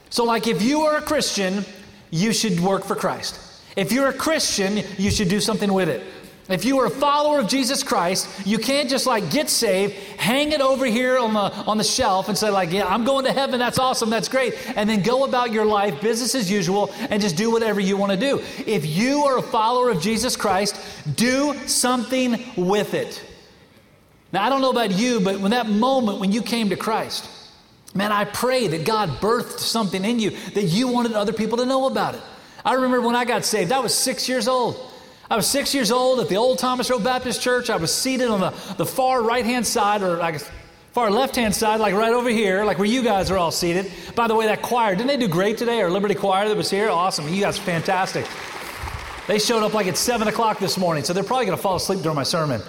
So, 0.09 0.23
like, 0.23 0.47
if 0.47 0.61
you 0.61 0.81
are 0.81 0.97
a 0.97 1.01
Christian, 1.01 1.65
you 2.11 2.31
should 2.31 2.59
work 2.59 2.83
for 2.83 2.95
Christ. 2.95 3.39
If 3.75 3.91
you're 3.91 4.09
a 4.09 4.13
Christian, 4.13 4.83
you 4.97 5.09
should 5.09 5.29
do 5.29 5.39
something 5.39 5.71
with 5.71 5.89
it. 5.89 6.03
If 6.49 6.65
you 6.65 6.79
are 6.79 6.87
a 6.87 6.89
follower 6.89 7.39
of 7.39 7.47
Jesus 7.47 7.81
Christ, 7.81 8.27
you 8.45 8.57
can't 8.57 8.89
just 8.89 9.07
like 9.07 9.31
get 9.31 9.49
saved, 9.49 9.93
hang 10.17 10.51
it 10.51 10.59
over 10.59 10.85
here 10.85 11.17
on 11.17 11.33
the 11.33 11.39
on 11.39 11.77
the 11.77 11.83
shelf 11.83 12.27
and 12.27 12.37
say 12.37 12.49
like, 12.49 12.73
"Yeah, 12.73 12.85
I'm 12.85 13.05
going 13.05 13.23
to 13.23 13.31
heaven. 13.31 13.57
That's 13.57 13.79
awesome. 13.79 14.09
That's 14.09 14.27
great." 14.27 14.55
And 14.75 14.89
then 14.89 15.01
go 15.01 15.23
about 15.23 15.53
your 15.53 15.65
life 15.65 16.01
business 16.01 16.35
as 16.35 16.51
usual 16.51 16.91
and 17.09 17.21
just 17.21 17.37
do 17.37 17.51
whatever 17.51 17.79
you 17.79 17.95
want 17.95 18.11
to 18.11 18.17
do. 18.17 18.41
If 18.67 18.85
you 18.85 19.23
are 19.23 19.37
a 19.37 19.41
follower 19.41 19.91
of 19.91 20.01
Jesus 20.01 20.35
Christ, 20.35 20.75
do 21.15 21.55
something 21.67 22.43
with 22.57 22.95
it. 22.95 23.21
Now, 24.33 24.43
I 24.43 24.49
don't 24.49 24.61
know 24.61 24.71
about 24.71 24.91
you, 24.91 25.21
but 25.21 25.39
when 25.39 25.51
that 25.51 25.69
moment 25.69 26.19
when 26.19 26.33
you 26.33 26.41
came 26.41 26.69
to 26.69 26.75
Christ, 26.75 27.29
Man, 27.93 28.11
I 28.11 28.25
pray 28.25 28.67
that 28.67 28.85
God 28.85 29.09
birthed 29.19 29.59
something 29.59 30.03
in 30.05 30.19
you 30.19 30.31
that 30.53 30.63
you 30.63 30.87
wanted 30.87 31.13
other 31.13 31.33
people 31.33 31.57
to 31.57 31.65
know 31.65 31.87
about 31.87 32.15
it. 32.15 32.21
I 32.63 32.75
remember 32.75 33.01
when 33.01 33.15
I 33.15 33.25
got 33.25 33.43
saved, 33.43 33.71
I 33.71 33.79
was 33.79 33.93
six 33.93 34.29
years 34.29 34.47
old. 34.47 34.79
I 35.29 35.35
was 35.35 35.47
six 35.47 35.73
years 35.73 35.91
old 35.91 36.19
at 36.19 36.29
the 36.29 36.35
old 36.35 36.59
Thomas 36.59 36.89
Road 36.89 37.03
Baptist 37.03 37.41
Church. 37.41 37.69
I 37.69 37.77
was 37.77 37.93
seated 37.93 38.27
on 38.27 38.39
the, 38.39 38.49
the 38.75 38.85
far 38.85 39.21
right 39.21 39.45
hand 39.45 39.65
side, 39.65 40.03
or 40.03 40.17
like 40.17 40.39
far 40.91 41.09
left 41.09 41.35
hand 41.35 41.55
side, 41.55 41.79
like 41.79 41.93
right 41.93 42.13
over 42.13 42.29
here, 42.29 42.63
like 42.63 42.77
where 42.77 42.87
you 42.87 43.01
guys 43.01 43.31
are 43.31 43.37
all 43.37 43.51
seated. 43.51 43.91
By 44.15 44.27
the 44.27 44.35
way, 44.35 44.45
that 44.47 44.61
choir, 44.61 44.95
didn't 44.95 45.07
they 45.07 45.17
do 45.17 45.27
great 45.27 45.57
today? 45.57 45.81
Our 45.81 45.89
Liberty 45.89 46.15
Choir 46.15 46.47
that 46.47 46.57
was 46.57 46.69
here? 46.69 46.89
Awesome. 46.89 47.27
You 47.33 47.41
guys 47.41 47.57
fantastic. 47.57 48.25
They 49.27 49.39
showed 49.39 49.63
up 49.63 49.73
like 49.73 49.87
at 49.87 49.97
7 49.97 50.27
o'clock 50.27 50.59
this 50.59 50.77
morning, 50.77 51.03
so 51.03 51.13
they're 51.13 51.23
probably 51.23 51.45
going 51.45 51.57
to 51.57 51.61
fall 51.61 51.75
asleep 51.75 52.01
during 52.01 52.15
my 52.15 52.23
sermon. 52.23 52.61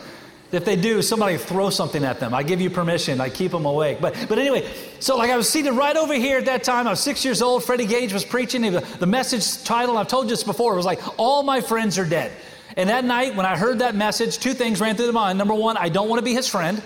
If 0.52 0.66
they 0.66 0.76
do, 0.76 1.00
somebody 1.00 1.38
throw 1.38 1.70
something 1.70 2.04
at 2.04 2.20
them. 2.20 2.34
I 2.34 2.42
give 2.42 2.60
you 2.60 2.68
permission. 2.68 3.22
I 3.22 3.30
keep 3.30 3.52
them 3.52 3.64
awake. 3.64 4.02
But, 4.02 4.14
but 4.28 4.38
anyway, 4.38 4.70
so 5.00 5.16
like 5.16 5.30
I 5.30 5.36
was 5.38 5.48
seated 5.48 5.72
right 5.72 5.96
over 5.96 6.12
here 6.12 6.38
at 6.38 6.44
that 6.44 6.62
time. 6.62 6.86
I 6.86 6.90
was 6.90 7.00
six 7.00 7.24
years 7.24 7.40
old. 7.40 7.64
Freddie 7.64 7.86
Gage 7.86 8.12
was 8.12 8.24
preaching. 8.24 8.60
The 8.70 9.06
message 9.06 9.64
title, 9.64 9.96
I've 9.96 10.08
told 10.08 10.26
you 10.26 10.30
this 10.30 10.44
before, 10.44 10.74
it 10.74 10.76
was 10.76 10.84
like, 10.84 11.00
All 11.18 11.42
My 11.42 11.62
Friends 11.62 11.98
Are 11.98 12.04
Dead. 12.04 12.32
And 12.76 12.90
that 12.90 13.04
night, 13.04 13.34
when 13.34 13.46
I 13.46 13.56
heard 13.56 13.78
that 13.78 13.94
message, 13.94 14.38
two 14.38 14.52
things 14.52 14.80
ran 14.80 14.96
through 14.96 15.06
the 15.06 15.12
mind. 15.12 15.38
Number 15.38 15.54
one, 15.54 15.78
I 15.78 15.88
don't 15.88 16.08
want 16.08 16.20
to 16.20 16.24
be 16.24 16.34
his 16.34 16.48
friend 16.48 16.82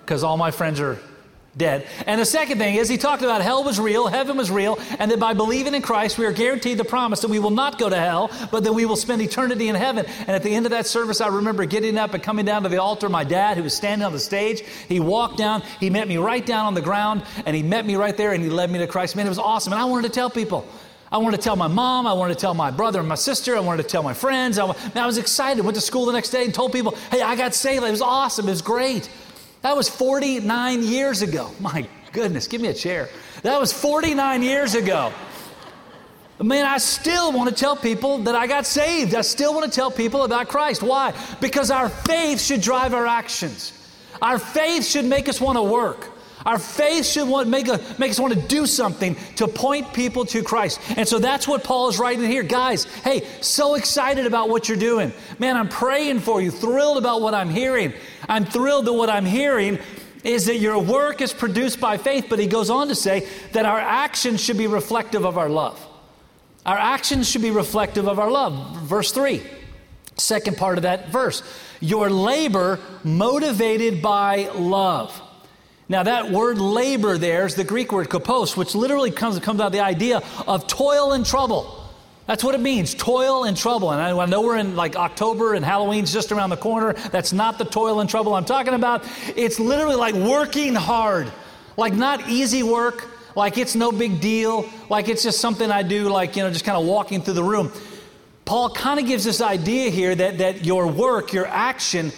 because 0.00 0.24
all 0.24 0.36
my 0.36 0.50
friends 0.50 0.80
are 0.80 0.98
dead. 1.58 1.86
And 2.06 2.20
the 2.20 2.24
second 2.24 2.58
thing 2.58 2.76
is, 2.76 2.88
he 2.88 2.96
talked 2.96 3.22
about 3.22 3.42
hell 3.42 3.64
was 3.64 3.78
real, 3.78 4.06
heaven 4.06 4.36
was 4.36 4.50
real, 4.50 4.78
and 4.98 5.10
that 5.10 5.18
by 5.18 5.34
believing 5.34 5.74
in 5.74 5.82
Christ, 5.82 6.16
we 6.16 6.24
are 6.24 6.32
guaranteed 6.32 6.78
the 6.78 6.84
promise 6.84 7.20
that 7.20 7.28
we 7.28 7.38
will 7.38 7.50
not 7.50 7.78
go 7.78 7.90
to 7.90 7.96
hell, 7.96 8.30
but 8.50 8.64
that 8.64 8.72
we 8.72 8.86
will 8.86 8.96
spend 8.96 9.20
eternity 9.20 9.68
in 9.68 9.74
heaven. 9.74 10.06
And 10.20 10.30
at 10.30 10.42
the 10.42 10.54
end 10.54 10.64
of 10.66 10.70
that 10.70 10.86
service, 10.86 11.20
I 11.20 11.28
remember 11.28 11.64
getting 11.66 11.98
up 11.98 12.14
and 12.14 12.22
coming 12.22 12.44
down 12.44 12.62
to 12.62 12.68
the 12.68 12.80
altar. 12.80 13.08
My 13.08 13.24
dad, 13.24 13.56
who 13.56 13.64
was 13.64 13.74
standing 13.74 14.06
on 14.06 14.12
the 14.12 14.20
stage, 14.20 14.60
he 14.88 15.00
walked 15.00 15.36
down, 15.36 15.62
he 15.80 15.90
met 15.90 16.08
me 16.08 16.16
right 16.16 16.44
down 16.44 16.66
on 16.66 16.74
the 16.74 16.80
ground, 16.80 17.22
and 17.44 17.54
he 17.54 17.62
met 17.62 17.84
me 17.84 17.96
right 17.96 18.16
there, 18.16 18.32
and 18.32 18.42
he 18.42 18.48
led 18.48 18.70
me 18.70 18.78
to 18.78 18.86
Christ. 18.86 19.16
Man, 19.16 19.26
it 19.26 19.30
was 19.30 19.38
awesome. 19.38 19.72
And 19.72 19.82
I 19.82 19.84
wanted 19.84 20.08
to 20.08 20.14
tell 20.14 20.30
people. 20.30 20.66
I 21.10 21.16
wanted 21.18 21.38
to 21.38 21.42
tell 21.42 21.56
my 21.56 21.68
mom. 21.68 22.06
I 22.06 22.12
wanted 22.12 22.34
to 22.34 22.40
tell 22.40 22.52
my 22.52 22.70
brother 22.70 22.98
and 22.98 23.08
my 23.08 23.14
sister. 23.14 23.56
I 23.56 23.60
wanted 23.60 23.82
to 23.82 23.88
tell 23.88 24.02
my 24.02 24.12
friends. 24.12 24.58
I, 24.58 24.66
I 24.94 25.06
was 25.06 25.16
excited. 25.16 25.64
Went 25.64 25.74
to 25.76 25.80
school 25.80 26.04
the 26.04 26.12
next 26.12 26.30
day 26.30 26.44
and 26.44 26.54
told 26.54 26.72
people, 26.72 26.94
hey, 27.10 27.22
I 27.22 27.34
got 27.34 27.54
saved. 27.54 27.82
It 27.82 27.90
was 27.90 28.02
awesome. 28.02 28.46
It 28.46 28.50
was 28.50 28.62
great. 28.62 29.08
That 29.62 29.76
was 29.76 29.88
49 29.88 30.82
years 30.82 31.22
ago. 31.22 31.50
My 31.60 31.86
goodness, 32.12 32.46
give 32.46 32.60
me 32.60 32.68
a 32.68 32.74
chair. 32.74 33.08
That 33.42 33.60
was 33.60 33.72
49 33.72 34.42
years 34.42 34.74
ago. 34.74 35.12
Man, 36.40 36.66
I 36.66 36.78
still 36.78 37.32
want 37.32 37.48
to 37.48 37.54
tell 37.54 37.74
people 37.74 38.18
that 38.18 38.36
I 38.36 38.46
got 38.46 38.64
saved. 38.64 39.14
I 39.14 39.22
still 39.22 39.52
want 39.54 39.64
to 39.64 39.70
tell 39.70 39.90
people 39.90 40.22
about 40.22 40.48
Christ. 40.48 40.84
Why? 40.84 41.12
Because 41.40 41.70
our 41.72 41.88
faith 41.88 42.40
should 42.40 42.60
drive 42.60 42.94
our 42.94 43.06
actions. 43.06 43.72
Our 44.22 44.38
faith 44.38 44.86
should 44.86 45.04
make 45.04 45.28
us 45.28 45.40
want 45.40 45.58
to 45.58 45.62
work. 45.62 46.10
Our 46.48 46.58
faith 46.58 47.04
should 47.04 47.28
want, 47.28 47.46
make, 47.50 47.68
a, 47.68 47.78
make 47.98 48.10
us 48.10 48.18
want 48.18 48.32
to 48.32 48.40
do 48.40 48.64
something 48.64 49.16
to 49.36 49.46
point 49.46 49.92
people 49.92 50.24
to 50.24 50.42
Christ. 50.42 50.80
And 50.96 51.06
so 51.06 51.18
that's 51.18 51.46
what 51.46 51.62
Paul 51.62 51.90
is 51.90 51.98
writing 51.98 52.24
here. 52.24 52.42
Guys, 52.42 52.86
hey, 53.04 53.26
so 53.42 53.74
excited 53.74 54.24
about 54.24 54.48
what 54.48 54.66
you're 54.66 54.78
doing. 54.78 55.12
Man, 55.38 55.58
I'm 55.58 55.68
praying 55.68 56.20
for 56.20 56.40
you, 56.40 56.50
thrilled 56.50 56.96
about 56.96 57.20
what 57.20 57.34
I'm 57.34 57.50
hearing. 57.50 57.92
I'm 58.30 58.46
thrilled 58.46 58.86
that 58.86 58.94
what 58.94 59.10
I'm 59.10 59.26
hearing 59.26 59.78
is 60.24 60.46
that 60.46 60.56
your 60.56 60.78
work 60.78 61.20
is 61.20 61.34
produced 61.34 61.80
by 61.80 61.98
faith, 61.98 62.28
but 62.30 62.38
he 62.38 62.46
goes 62.46 62.70
on 62.70 62.88
to 62.88 62.94
say 62.94 63.28
that 63.52 63.66
our 63.66 63.78
actions 63.78 64.42
should 64.42 64.56
be 64.56 64.68
reflective 64.68 65.26
of 65.26 65.36
our 65.36 65.50
love. 65.50 65.78
Our 66.64 66.78
actions 66.78 67.28
should 67.28 67.42
be 67.42 67.50
reflective 67.50 68.08
of 68.08 68.18
our 68.18 68.30
love. 68.30 68.74
Verse 68.84 69.12
3, 69.12 69.42
second 70.16 70.56
part 70.56 70.78
of 70.78 70.84
that 70.84 71.10
verse. 71.10 71.42
Your 71.80 72.08
labor 72.08 72.78
motivated 73.04 74.00
by 74.00 74.48
love. 74.54 75.27
Now, 75.88 76.02
that 76.02 76.30
word 76.30 76.58
labor 76.58 77.16
there 77.16 77.46
is 77.46 77.54
the 77.54 77.64
Greek 77.64 77.92
word 77.92 78.08
kopos, 78.10 78.56
which 78.56 78.74
literally 78.74 79.10
comes, 79.10 79.38
comes 79.38 79.60
out 79.60 79.68
of 79.68 79.72
the 79.72 79.80
idea 79.80 80.22
of 80.46 80.66
toil 80.66 81.12
and 81.12 81.24
trouble. 81.24 81.74
That's 82.26 82.44
what 82.44 82.54
it 82.54 82.60
means, 82.60 82.94
toil 82.94 83.44
and 83.44 83.56
trouble. 83.56 83.90
And 83.90 84.02
I, 84.02 84.10
I 84.10 84.26
know 84.26 84.42
we're 84.42 84.58
in 84.58 84.76
like 84.76 84.96
October 84.96 85.54
and 85.54 85.64
Halloween's 85.64 86.12
just 86.12 86.30
around 86.30 86.50
the 86.50 86.58
corner. 86.58 86.92
That's 86.92 87.32
not 87.32 87.56
the 87.56 87.64
toil 87.64 88.00
and 88.00 88.10
trouble 88.10 88.34
I'm 88.34 88.44
talking 88.44 88.74
about. 88.74 89.02
It's 89.34 89.58
literally 89.58 89.96
like 89.96 90.14
working 90.14 90.74
hard, 90.74 91.32
like 91.78 91.94
not 91.94 92.28
easy 92.28 92.62
work, 92.62 93.08
like 93.34 93.56
it's 93.56 93.74
no 93.74 93.90
big 93.90 94.20
deal, 94.20 94.68
like 94.90 95.08
it's 95.08 95.22
just 95.22 95.40
something 95.40 95.70
I 95.70 95.82
do, 95.82 96.10
like, 96.10 96.36
you 96.36 96.42
know, 96.42 96.50
just 96.50 96.66
kind 96.66 96.76
of 96.76 96.84
walking 96.84 97.22
through 97.22 97.34
the 97.34 97.42
room. 97.42 97.72
Paul 98.44 98.70
kind 98.70 99.00
of 99.00 99.06
gives 99.06 99.24
this 99.24 99.40
idea 99.40 99.88
here 99.88 100.14
that, 100.14 100.38
that 100.38 100.66
your 100.66 100.86
work, 100.86 101.32
your 101.32 101.46
action, 101.46 102.12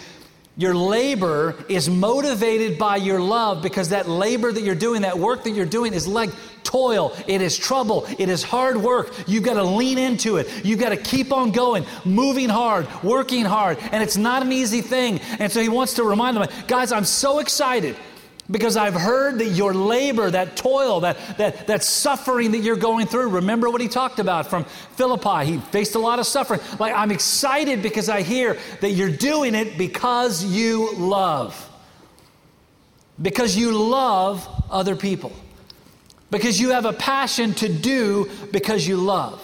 Your 0.57 0.75
labor 0.75 1.55
is 1.69 1.89
motivated 1.89 2.77
by 2.77 2.97
your 2.97 3.21
love 3.21 3.63
because 3.63 3.89
that 3.89 4.09
labor 4.09 4.51
that 4.51 4.61
you're 4.61 4.75
doing, 4.75 5.03
that 5.03 5.17
work 5.17 5.45
that 5.45 5.51
you're 5.51 5.65
doing 5.65 5.93
is 5.93 6.07
like 6.07 6.29
toil. 6.63 7.15
It 7.25 7.41
is 7.41 7.57
trouble. 7.57 8.05
It 8.19 8.27
is 8.27 8.43
hard 8.43 8.77
work. 8.77 9.13
You've 9.27 9.43
got 9.43 9.53
to 9.53 9.63
lean 9.63 9.97
into 9.97 10.37
it. 10.37 10.49
You've 10.65 10.79
got 10.79 10.89
to 10.89 10.97
keep 10.97 11.31
on 11.31 11.51
going, 11.51 11.85
moving 12.03 12.49
hard, 12.49 12.87
working 13.01 13.45
hard. 13.45 13.77
And 13.91 14.03
it's 14.03 14.17
not 14.17 14.41
an 14.41 14.51
easy 14.51 14.81
thing. 14.81 15.19
And 15.39 15.51
so 15.51 15.61
he 15.61 15.69
wants 15.69 15.93
to 15.95 16.03
remind 16.03 16.35
them, 16.35 16.47
guys, 16.67 16.91
I'm 16.91 17.05
so 17.05 17.39
excited 17.39 17.95
because 18.51 18.75
I've 18.75 18.93
heard 18.93 19.39
that 19.39 19.47
your 19.47 19.73
labor, 19.73 20.29
that 20.29 20.57
toil, 20.57 20.99
that, 21.01 21.17
that, 21.37 21.67
that 21.67 21.83
suffering 21.83 22.51
that 22.51 22.59
you're 22.59 22.75
going 22.75 23.07
through. 23.07 23.29
Remember 23.29 23.69
what 23.69 23.79
he 23.81 23.87
talked 23.87 24.19
about 24.19 24.47
from 24.47 24.65
Philippi. 24.95 25.45
He 25.45 25.57
faced 25.57 25.95
a 25.95 25.99
lot 25.99 26.19
of 26.19 26.27
suffering. 26.27 26.59
Like, 26.77 26.93
I'm 26.93 27.11
excited 27.11 27.81
because 27.81 28.09
I 28.09 28.21
hear 28.21 28.57
that 28.81 28.91
you're 28.91 29.09
doing 29.09 29.55
it 29.55 29.77
because 29.77 30.43
you 30.43 30.93
love. 30.95 31.69
Because 33.21 33.55
you 33.55 33.71
love 33.71 34.47
other 34.69 34.95
people. 34.95 35.31
Because 36.29 36.59
you 36.59 36.69
have 36.69 36.85
a 36.85 36.93
passion 36.93 37.53
to 37.55 37.69
do 37.69 38.29
because 38.51 38.85
you 38.85 38.97
love. 38.97 39.41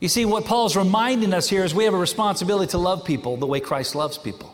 You 0.00 0.08
see, 0.08 0.24
what 0.24 0.44
Paul's 0.44 0.76
reminding 0.76 1.32
us 1.32 1.48
here 1.48 1.64
is 1.64 1.74
we 1.74 1.84
have 1.84 1.94
a 1.94 1.98
responsibility 1.98 2.70
to 2.72 2.78
love 2.78 3.04
people 3.04 3.36
the 3.36 3.46
way 3.46 3.60
Christ 3.60 3.94
loves 3.94 4.18
people. 4.18 4.53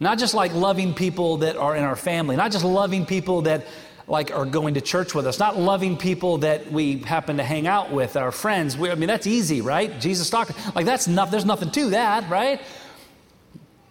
Not 0.00 0.18
just 0.18 0.32
like 0.32 0.54
loving 0.54 0.94
people 0.94 1.38
that 1.38 1.56
are 1.56 1.76
in 1.76 1.84
our 1.84 1.94
family, 1.94 2.34
not 2.34 2.52
just 2.52 2.64
loving 2.64 3.04
people 3.04 3.42
that 3.42 3.66
like 4.08 4.32
are 4.32 4.46
going 4.46 4.74
to 4.74 4.80
church 4.80 5.14
with 5.14 5.26
us, 5.26 5.38
not 5.38 5.56
loving 5.56 5.96
people 5.96 6.38
that 6.38 6.72
we 6.72 6.98
happen 6.98 7.36
to 7.36 7.44
hang 7.44 7.66
out 7.66 7.92
with, 7.92 8.16
our 8.16 8.32
friends. 8.32 8.76
We, 8.76 8.90
I 8.90 8.96
mean, 8.96 9.06
that's 9.06 9.26
easy, 9.26 9.60
right? 9.60 10.00
Jesus 10.00 10.30
talked 10.30 10.52
like 10.74 10.86
that's 10.86 11.06
enough. 11.06 11.30
There's 11.30 11.44
nothing 11.44 11.70
to 11.72 11.90
that, 11.90 12.28
right? 12.28 12.60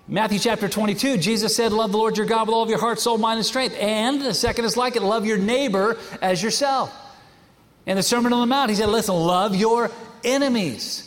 Matthew 0.08 0.40
chapter 0.40 0.68
22, 0.68 1.18
Jesus 1.18 1.56
said, 1.56 1.72
Love 1.72 1.92
the 1.92 1.98
Lord 1.98 2.18
your 2.18 2.26
God 2.26 2.48
with 2.48 2.56
all 2.56 2.64
of 2.64 2.70
your 2.70 2.80
heart, 2.80 3.00
soul, 3.00 3.20
mind, 3.20 3.38
and 3.38 3.46
strength. 3.46 3.78
And 3.80 4.20
the 4.20 4.34
second 4.34 4.66
is 4.66 4.76
like 4.76 4.96
it, 4.96 5.04
love 5.04 5.26
your 5.28 5.38
neighbor 5.38 5.98
as 6.22 6.42
yourself. 6.42 6.92
In 7.86 7.96
the 7.96 8.04
Sermon 8.04 8.34
on 8.34 8.40
the 8.40 8.48
Mount, 8.48 8.72
he 8.72 8.76
said, 8.76 8.90
Listen, 8.90 9.14
love 9.16 9.56
your 9.56 9.92
enemies. 10.24 11.06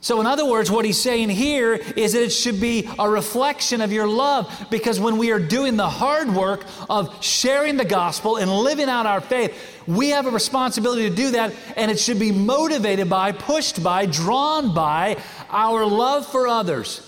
So, 0.00 0.20
in 0.20 0.26
other 0.26 0.46
words, 0.46 0.70
what 0.70 0.84
he's 0.84 1.00
saying 1.00 1.28
here 1.30 1.74
is 1.74 2.12
that 2.12 2.22
it 2.22 2.30
should 2.30 2.60
be 2.60 2.88
a 3.00 3.10
reflection 3.10 3.80
of 3.80 3.90
your 3.90 4.06
love 4.06 4.66
because 4.70 5.00
when 5.00 5.18
we 5.18 5.32
are 5.32 5.40
doing 5.40 5.76
the 5.76 5.88
hard 5.88 6.32
work 6.32 6.64
of 6.88 7.22
sharing 7.22 7.76
the 7.76 7.84
gospel 7.84 8.36
and 8.36 8.48
living 8.48 8.88
out 8.88 9.06
our 9.06 9.20
faith, 9.20 9.82
we 9.88 10.10
have 10.10 10.26
a 10.26 10.30
responsibility 10.30 11.10
to 11.10 11.16
do 11.16 11.32
that, 11.32 11.52
and 11.76 11.90
it 11.90 11.98
should 11.98 12.20
be 12.20 12.30
motivated 12.30 13.10
by, 13.10 13.32
pushed 13.32 13.82
by, 13.82 14.06
drawn 14.06 14.72
by 14.72 15.16
our 15.50 15.84
love 15.84 16.26
for 16.26 16.46
others. 16.46 17.04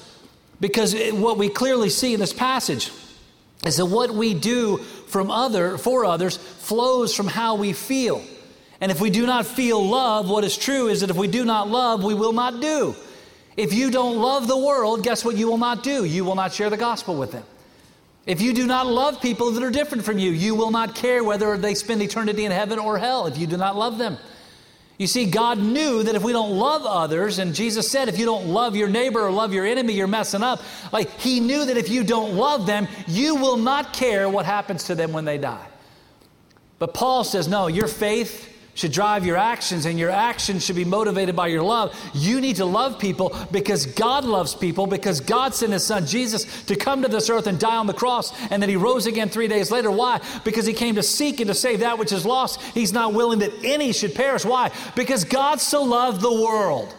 Because 0.61 0.95
what 1.13 1.39
we 1.39 1.49
clearly 1.49 1.91
see 1.91 2.13
in 2.13 2.21
this 2.21 2.33
passage 2.33 2.91
is 3.65 3.77
that 3.77 3.87
what 3.87 4.11
we 4.11 4.35
do 4.35 4.79
from 4.79 5.31
other 5.31 5.79
for 5.79 6.05
others 6.05 6.37
flows 6.37 7.15
from 7.15 7.29
how 7.29 7.55
we 7.55 7.73
feel. 7.73 8.23
And 8.81 8.91
if 8.91 9.01
we 9.01 9.11
do 9.11 9.27
not 9.27 9.47
feel 9.47 9.85
love, 9.85 10.31
what 10.31 10.45
is 10.45 10.57
true 10.57 10.89
is 10.89 11.01
that 11.01 11.11
if 11.11 11.17
we 11.17 11.29
do 11.29 11.45
not 11.45 11.69
love, 11.69 12.03
we 12.03 12.15
will 12.15 12.33
not 12.33 12.61
do. 12.61 12.95
If 13.57 13.75
you 13.75 13.91
don't 13.91 14.17
love 14.17 14.49
the 14.49 14.57
world, 14.57 15.03
guess 15.03 15.25
what 15.25 15.37
you 15.37 15.49
will 15.49 15.59
not 15.59 15.83
do? 15.83 16.05
You 16.05 16.25
will 16.25 16.35
not 16.35 16.53
share 16.53 16.71
the 16.71 16.77
gospel 16.79 17.17
with 17.17 17.33
them. 17.33 17.45
If 18.27 18.41
you 18.41 18.55
do 18.55 18.67
not 18.67 18.87
love 18.87 19.21
people 19.21 19.51
that 19.51 19.63
are 19.63 19.71
different 19.71 20.05
from 20.05 20.19
you, 20.19 20.31
you 20.31 20.55
will 20.55 20.71
not 20.71 20.95
care 20.95 21.23
whether 21.25 21.57
they 21.57 21.75
spend 21.75 22.01
eternity 22.01 22.45
in 22.45 22.53
heaven 22.53 22.79
or 22.79 22.97
hell 22.99 23.27
if 23.27 23.37
you 23.37 23.47
do 23.47 23.57
not 23.57 23.77
love 23.77 23.99
them. 23.99 24.19
You 24.99 25.07
see, 25.07 25.25
God 25.25 25.59
knew 25.59 26.03
that 26.03 26.15
if 26.15 26.23
we 26.23 26.33
don't 26.33 26.53
love 26.53 26.83
others, 26.85 27.39
and 27.39 27.55
Jesus 27.55 27.91
said, 27.91 28.09
if 28.09 28.19
you 28.19 28.27
don't 28.27 28.49
love 28.49 28.77
your 28.77 28.89
neighbor 28.89 29.21
or 29.27 29.31
love 29.31 29.53
your 29.55 29.65
enemy, 29.65 29.95
you're 29.95 30.07
messing 30.07 30.43
up. 30.43 30.61
Like, 30.93 31.11
He 31.19 31.41
knew 31.41 31.65
that 31.65 31.79
if 31.79 31.89
you 31.89 32.05
don't 32.05 32.35
love 32.35 32.67
them, 32.67 32.87
you 33.07 33.37
will 33.37 33.57
not 33.57 33.95
care 33.95 34.29
what 34.29 34.45
happens 34.45 34.85
to 34.85 34.95
them 34.95 35.13
when 35.13 35.25
they 35.25 35.39
die. 35.39 35.67
But 36.79 36.93
Paul 36.93 37.25
says, 37.25 37.49
no, 37.49 37.67
your 37.67 37.89
faith 37.89 38.47
should 38.81 38.93
drive 38.93 39.27
your 39.27 39.37
actions, 39.37 39.85
and 39.85 39.99
your 39.99 40.09
actions 40.09 40.65
should 40.65 40.75
be 40.75 40.87
motivated 40.87 41.37
by 41.37 41.49
your 41.49 41.63
love. 41.63 41.95
You 42.15 42.41
need 42.41 42.57
to 42.57 42.65
love 42.65 42.99
people 42.99 43.37
because 43.53 43.85
God 43.85 44.25
loves 44.25 44.55
people, 44.55 44.87
because 44.87 45.21
God 45.21 45.55
sent 45.55 45.73
His 45.73 45.85
Son 45.85 46.07
Jesus 46.07 46.65
to 46.65 46.75
come 46.75 47.03
to 47.03 47.09
this 47.09 47.29
earth 47.29 47.47
and 47.47 47.61
die 47.61 47.77
on 47.77 47.87
the 47.87 47.93
cross, 47.93 48.33
and 48.51 48.63
then 48.63 48.71
He 48.71 48.77
rose 48.77 49.05
again 49.07 49.29
three 49.29 49.49
days 49.49 49.71
later. 49.71 49.91
Why? 49.91 50.23
Because 50.45 50.65
He 50.65 50.73
came 50.73 50.95
to 50.95 51.03
seek 51.03 51.41
and 51.41 51.49
to 51.49 51.55
save 51.55 51.81
that 51.81 51.99
which 51.99 52.11
is 52.11 52.25
lost. 52.25 52.59
He's 52.73 52.95
not 52.95 53.13
willing 53.13 53.41
that 53.41 53.53
any 53.63 53.93
should 53.93 54.15
perish. 54.15 54.47
Why? 54.47 54.73
Because 54.97 55.25
God 55.25 55.61
so 55.61 55.83
loved 55.83 56.23
the 56.23 56.33
world. 56.33 56.95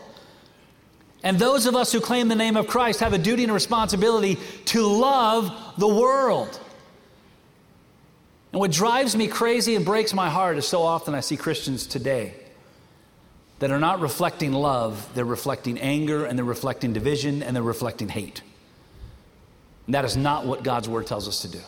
And 1.23 1.39
those 1.39 1.65
of 1.65 1.75
us 1.75 1.91
who 1.91 1.99
claim 1.99 2.27
the 2.27 2.35
name 2.35 2.57
of 2.57 2.67
Christ 2.67 2.99
have 2.99 3.13
a 3.13 3.17
duty 3.17 3.41
and 3.41 3.49
a 3.49 3.55
responsibility 3.55 4.37
to 4.65 4.85
love 4.85 5.51
the 5.79 5.87
world. 5.87 6.59
And 8.51 8.59
what 8.59 8.71
drives 8.71 9.15
me 9.15 9.27
crazy 9.27 9.75
and 9.75 9.85
breaks 9.85 10.13
my 10.13 10.29
heart 10.29 10.57
is 10.57 10.67
so 10.67 10.83
often 10.83 11.15
I 11.15 11.21
see 11.21 11.37
Christians 11.37 11.87
today 11.87 12.33
that 13.59 13.71
are 13.71 13.79
not 13.79 14.01
reflecting 14.01 14.53
love, 14.53 15.07
they're 15.13 15.23
reflecting 15.23 15.79
anger 15.79 16.25
and 16.25 16.37
they're 16.37 16.43
reflecting 16.43 16.93
division 16.93 17.43
and 17.43 17.55
they're 17.55 17.63
reflecting 17.63 18.09
hate. 18.09 18.41
And 19.85 19.95
that 19.95 20.03
is 20.03 20.17
not 20.17 20.45
what 20.45 20.63
God's 20.63 20.89
word 20.89 21.07
tells 21.07 21.27
us 21.27 21.41
to 21.43 21.47
do. 21.47 21.59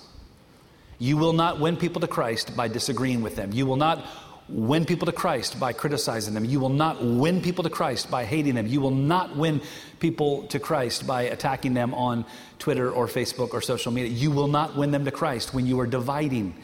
You 1.00 1.18
will 1.18 1.34
not 1.34 1.60
win 1.60 1.78
people 1.78 2.02
to 2.02 2.08
Christ 2.08 2.56
by 2.56 2.68
disagreeing 2.68 3.22
with 3.22 3.36
them. 3.36 3.52
You 3.52 3.66
will 3.66 3.76
not 3.76 4.06
win 4.50 4.86
people 4.86 5.06
to 5.06 5.12
Christ 5.12 5.60
by 5.60 5.74
criticizing 5.74 6.34
them. 6.34 6.46
You 6.46 6.60
will 6.60 6.70
not 6.70 7.04
win 7.04 7.42
people 7.42 7.64
to 7.64 7.70
Christ 7.70 8.12
by 8.12 8.26
hating 8.26 8.56
them. 8.56 8.68
You 8.68 8.82
will 8.82 8.92
not 8.92 9.36
win 9.36 9.62
people 10.00 10.44
to 10.48 10.60
Christ 10.60 11.08
by 11.08 11.24
attacking 11.24 11.74
them 11.74 11.94
on 11.94 12.26
Twitter 12.60 12.92
or 12.92 13.08
Facebook 13.08 13.54
or 13.54 13.62
social 13.62 13.92
media. 13.92 14.12
You 14.12 14.32
will 14.32 14.48
not 14.48 14.76
win 14.76 14.92
them 14.92 15.06
to 15.06 15.12
Christ 15.12 15.54
when 15.54 15.66
you 15.66 15.80
are 15.80 15.88
dividing 15.88 16.56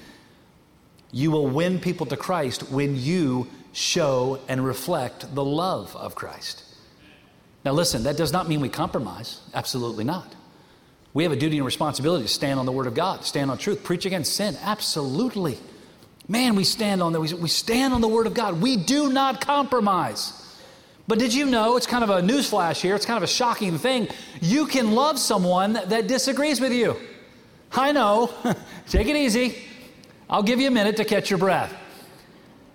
you 1.11 1.31
will 1.31 1.47
win 1.47 1.79
people 1.79 2.05
to 2.07 2.17
Christ 2.17 2.69
when 2.69 2.95
you 2.95 3.47
show 3.73 4.39
and 4.47 4.63
reflect 4.63 5.33
the 5.33 5.43
love 5.43 5.95
of 5.95 6.15
Christ. 6.15 6.63
Now, 7.65 7.71
listen, 7.71 8.03
that 8.03 8.17
does 8.17 8.31
not 8.31 8.47
mean 8.47 8.61
we 8.61 8.69
compromise. 8.69 9.41
Absolutely 9.53 10.03
not. 10.03 10.35
We 11.13 11.23
have 11.23 11.31
a 11.31 11.35
duty 11.35 11.57
and 11.57 11.65
responsibility 11.65 12.23
to 12.23 12.29
stand 12.29 12.59
on 12.59 12.65
the 12.65 12.71
Word 12.71 12.87
of 12.87 12.93
God, 12.93 13.25
stand 13.25 13.49
on 13.49 13.57
truth, 13.57 13.83
preach 13.83 14.05
against 14.05 14.35
sin. 14.35 14.55
Absolutely. 14.61 15.57
Man, 16.29 16.53
we 16.53 16.63
stand 16.63 17.01
on 17.01 17.11
the, 17.11 17.19
we 17.19 17.49
stand 17.49 17.91
on 17.91 18.01
the 18.01 18.07
Word 18.07 18.27
of 18.27 18.35
God. 18.35 18.61
We 18.61 18.77
do 18.77 19.11
not 19.11 19.41
compromise. 19.41 20.33
But 21.07 21.17
did 21.17 21.33
you 21.33 21.47
know, 21.47 21.75
it's 21.75 21.87
kind 21.87 22.03
of 22.03 22.11
a 22.11 22.21
newsflash 22.21 22.79
here, 22.79 22.95
it's 22.95 23.05
kind 23.05 23.17
of 23.17 23.23
a 23.23 23.27
shocking 23.27 23.79
thing. 23.79 24.07
You 24.39 24.67
can 24.67 24.91
love 24.91 25.17
someone 25.17 25.73
that 25.73 26.07
disagrees 26.07 26.61
with 26.61 26.71
you. 26.71 26.95
I 27.71 27.91
know. 27.91 28.31
Take 28.89 29.07
it 29.07 29.15
easy. 29.15 29.63
I'll 30.29 30.43
give 30.43 30.59
you 30.59 30.67
a 30.67 30.71
minute 30.71 30.97
to 30.97 31.05
catch 31.05 31.31
your 31.31 31.39
breath. 31.39 31.73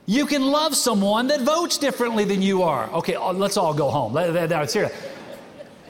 You 0.06 0.26
can 0.26 0.42
love 0.42 0.74
someone 0.74 1.28
that 1.28 1.42
votes 1.42 1.78
differently 1.78 2.24
than 2.24 2.42
you 2.42 2.64
are. 2.64 2.90
Okay, 2.90 3.14
uh, 3.14 3.32
let's 3.32 3.56
all 3.56 3.72
go 3.72 3.88
home. 3.88 4.12
That's 4.14 4.72
here. 4.72 4.90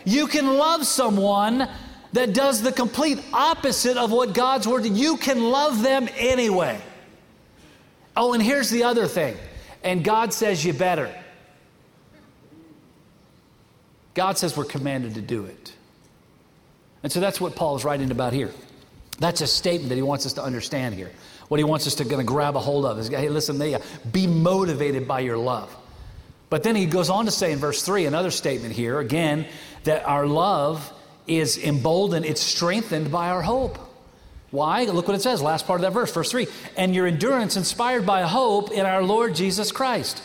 You 0.04 0.26
can 0.26 0.59
love 0.59 0.87
someone 0.87 1.66
that 2.12 2.35
does 2.35 2.61
the 2.61 2.73
complete 2.73 3.21
opposite 3.33 3.97
of 3.97 4.12
what 4.12 4.35
God's 4.35 4.68
word. 4.68 4.85
You 4.85 5.16
can 5.16 5.42
love 5.42 5.83
them 5.83 6.11
anyway. 6.18 6.78
Oh, 8.16 8.33
and 8.33 8.42
here's 8.42 8.71
the 8.71 8.85
other 8.85 9.06
thing. 9.06 9.37
And 9.83 10.04
God 10.04 10.33
says 10.33 10.64
you 10.64 10.73
better. 10.73 11.14
God 14.14 14.38
says 14.38 14.56
we're 14.56 14.64
commanded 14.64 15.14
to 15.14 15.21
do 15.21 15.44
it. 15.44 15.73
And 17.02 17.12
so 17.12 17.21
that's 17.21 17.40
what 17.40 17.54
Paul 17.54 17.76
is 17.76 17.85
writing 17.85 18.11
about 18.11 18.33
here. 18.33 18.50
That's 19.18 19.40
a 19.40 19.47
statement 19.47 19.90
that 19.90 19.97
he 19.97 20.02
wants 20.02 20.26
us 20.26 20.33
to 20.35 20.42
understand 20.42 20.94
here. 20.94 21.11
What 21.49 21.59
he 21.59 21.64
wants 21.64 21.87
us 21.87 21.94
to 21.97 22.14
of 22.14 22.26
grab 22.26 22.56
a 22.56 22.61
hold 22.61 22.87
of 22.87 22.99
is, 22.99 23.09
hey, 23.09 23.28
listen, 23.28 23.59
they, 23.59 23.75
uh, 23.75 23.80
be 24.11 24.26
motivated 24.26 25.06
by 25.06 25.21
your 25.21 25.37
love. 25.37 25.75
But 26.49 26.62
then 26.62 26.76
he 26.76 26.87
goes 26.87 27.11
on 27.11 27.26
to 27.26 27.30
say 27.30 27.52
in 27.52 27.59
verse 27.59 27.83
3, 27.83 28.06
another 28.06 28.30
statement 28.30 28.75
here, 28.75 29.00
again, 29.00 29.47
that 29.85 30.06
our 30.06 30.26
love 30.26 30.92
is 31.26 31.59
emboldened, 31.59 32.25
it's 32.25 32.40
strengthened 32.40 33.11
by 33.11 33.28
our 33.28 33.42
hope. 33.42 33.78
Why? 34.54 34.84
Look 34.84 35.08
what 35.08 35.16
it 35.16 35.20
says, 35.20 35.42
last 35.42 35.66
part 35.66 35.80
of 35.80 35.82
that 35.82 35.92
verse, 35.92 36.12
verse 36.12 36.30
3. 36.30 36.46
And 36.76 36.94
your 36.94 37.08
endurance 37.08 37.56
inspired 37.56 38.06
by 38.06 38.23
hope 38.23 38.70
in 38.70 38.87
our 38.87 39.02
Lord 39.02 39.34
Jesus 39.34 39.73
Christ. 39.73 40.23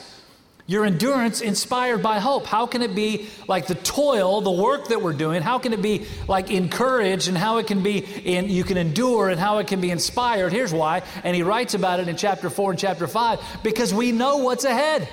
Your 0.68 0.86
endurance 0.86 1.42
inspired 1.42 2.04
by 2.04 2.20
hope. 2.20 2.46
How 2.46 2.68
can 2.68 2.84
it 2.84 2.94
be 2.94 3.28
like 3.48 3.66
the 3.66 3.74
toil, 3.74 4.42
the 4.42 4.52
work 4.52 4.90
that 4.90 5.02
we're 5.02 5.14
doing? 5.14 5.42
How 5.42 5.58
can 5.58 5.74
it 5.74 5.82
be 5.82 6.06
like 6.28 6.52
encouraged 6.52 7.28
and 7.28 7.36
how 7.36 7.58
it 7.58 7.66
can 7.66 7.82
be 7.82 7.98
in, 7.98 8.50
you 8.50 8.64
can 8.64 8.78
endure 8.78 9.30
and 9.30 9.40
how 9.40 9.58
it 9.58 9.66
can 9.66 9.82
be 9.82 9.90
inspired? 9.90 10.54
Here's 10.54 10.72
why. 10.72 11.02
And 11.24 11.36
he 11.36 11.42
writes 11.42 11.74
about 11.74 12.00
it 12.00 12.08
in 12.08 12.16
chapter 12.16 12.52
4 12.52 12.70
and 12.70 12.80
chapter 12.80 13.08
5 13.08 13.40
because 13.64 13.96
we 13.96 14.12
know 14.12 14.38
what's 14.38 14.64
ahead. 14.64 15.10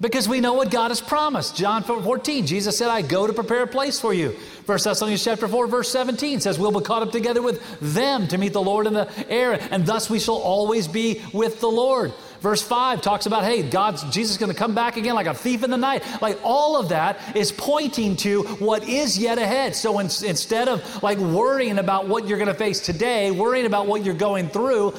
Because 0.00 0.28
we 0.28 0.40
know 0.40 0.54
what 0.54 0.72
God 0.72 0.90
has 0.90 1.00
promised. 1.00 1.56
John 1.56 1.84
14, 1.84 2.46
Jesus 2.46 2.76
said, 2.76 2.88
I 2.88 3.00
go 3.00 3.26
to 3.26 3.32
prepare 3.32 3.62
a 3.62 3.66
place 3.66 4.00
for 4.00 4.12
you. 4.12 4.30
1 4.66 4.78
Thessalonians 4.82 5.22
chapter 5.22 5.46
4, 5.46 5.68
verse 5.68 5.88
17 5.90 6.40
says, 6.40 6.58
We'll 6.58 6.72
be 6.72 6.80
caught 6.80 7.02
up 7.02 7.12
together 7.12 7.40
with 7.40 7.62
them 7.80 8.26
to 8.28 8.36
meet 8.36 8.52
the 8.52 8.62
Lord 8.62 8.88
in 8.88 8.92
the 8.92 9.08
air, 9.30 9.56
and 9.70 9.86
thus 9.86 10.10
we 10.10 10.18
shall 10.18 10.36
always 10.36 10.88
be 10.88 11.22
with 11.32 11.60
the 11.60 11.68
Lord. 11.68 12.12
Verse 12.40 12.60
5 12.60 13.00
talks 13.00 13.24
about, 13.24 13.44
hey, 13.44 13.62
God's 13.62 14.02
Jesus 14.10 14.32
is 14.32 14.36
going 14.36 14.52
to 14.52 14.58
come 14.58 14.74
back 14.74 14.98
again 14.98 15.14
like 15.14 15.26
a 15.26 15.32
thief 15.32 15.62
in 15.62 15.70
the 15.70 15.78
night. 15.78 16.04
Like 16.20 16.38
all 16.42 16.76
of 16.76 16.90
that 16.90 17.34
is 17.34 17.50
pointing 17.50 18.16
to 18.16 18.42
what 18.58 18.86
is 18.86 19.16
yet 19.16 19.38
ahead. 19.38 19.74
So 19.74 19.98
in, 20.00 20.06
instead 20.06 20.68
of 20.68 21.02
like 21.02 21.16
worrying 21.16 21.78
about 21.78 22.06
what 22.06 22.28
you're 22.28 22.36
going 22.36 22.48
to 22.48 22.54
face 22.54 22.80
today, 22.80 23.30
worrying 23.30 23.64
about 23.64 23.86
what 23.86 24.04
you're 24.04 24.12
going 24.12 24.50
through, 24.50 24.92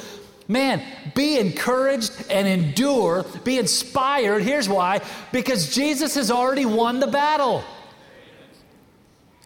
Man, 0.47 0.83
be 1.15 1.39
encouraged 1.39 2.29
and 2.29 2.47
endure, 2.47 3.25
be 3.43 3.57
inspired. 3.57 4.43
Here's 4.43 4.69
why 4.69 5.01
because 5.31 5.73
Jesus 5.73 6.15
has 6.15 6.29
already 6.29 6.65
won 6.65 6.99
the 6.99 7.07
battle. 7.07 7.63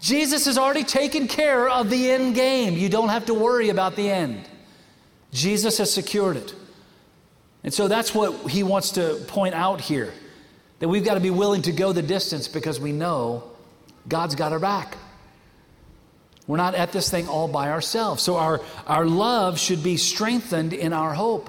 Jesus 0.01 0.45
has 0.45 0.57
already 0.57 0.83
taken 0.83 1.27
care 1.27 1.69
of 1.69 1.89
the 1.89 2.11
end 2.11 2.35
game. 2.35 2.73
You 2.73 2.89
don't 2.89 3.09
have 3.09 3.25
to 3.25 3.33
worry 3.33 3.69
about 3.69 3.95
the 3.95 4.09
end. 4.09 4.47
Jesus 5.31 5.77
has 5.77 5.91
secured 5.93 6.37
it. 6.37 6.53
And 7.63 7.73
so 7.73 7.87
that's 7.87 8.15
what 8.15 8.49
he 8.49 8.63
wants 8.63 8.91
to 8.91 9.15
point 9.27 9.53
out 9.53 9.81
here 9.81 10.13
that 10.79 10.87
we've 10.87 11.03
got 11.03 11.15
to 11.15 11.19
be 11.19 11.29
willing 11.29 11.61
to 11.63 11.73
go 11.73 11.91
the 11.91 12.01
distance 12.01 12.47
because 12.47 12.79
we 12.79 12.93
know 12.93 13.43
God's 14.07 14.35
got 14.35 14.53
our 14.53 14.59
back. 14.59 14.97
We're 16.49 16.57
not 16.57 16.73
at 16.73 16.91
this 16.91 17.11
thing 17.11 17.27
all 17.27 17.47
by 17.47 17.69
ourselves. 17.69 18.23
So 18.23 18.37
our, 18.37 18.59
our 18.87 19.05
love 19.05 19.59
should 19.59 19.83
be 19.83 19.97
strengthened 19.97 20.73
in 20.73 20.93
our 20.93 21.13
hope. 21.13 21.47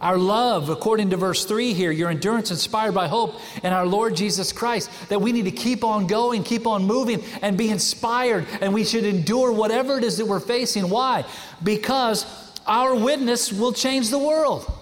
Our 0.00 0.16
love, 0.16 0.68
according 0.68 1.10
to 1.10 1.16
verse 1.16 1.44
3 1.44 1.72
here, 1.72 1.90
your 1.90 2.10
endurance 2.10 2.52
inspired 2.52 2.94
by 2.94 3.08
hope 3.08 3.40
in 3.64 3.72
our 3.72 3.84
Lord 3.84 4.14
Jesus 4.14 4.52
Christ, 4.52 4.88
that 5.08 5.20
we 5.20 5.32
need 5.32 5.46
to 5.46 5.50
keep 5.50 5.82
on 5.82 6.06
going, 6.06 6.44
keep 6.44 6.68
on 6.68 6.84
moving, 6.84 7.24
and 7.42 7.58
be 7.58 7.70
inspired, 7.70 8.46
and 8.60 8.72
we 8.72 8.84
should 8.84 9.02
endure 9.02 9.50
whatever 9.50 9.98
it 9.98 10.04
is 10.04 10.18
that 10.18 10.26
we're 10.26 10.38
facing. 10.38 10.90
Why? 10.90 11.24
Because 11.64 12.24
our 12.68 12.94
witness 12.94 13.52
will 13.52 13.72
change 13.72 14.10
the 14.10 14.18
world. 14.20 14.72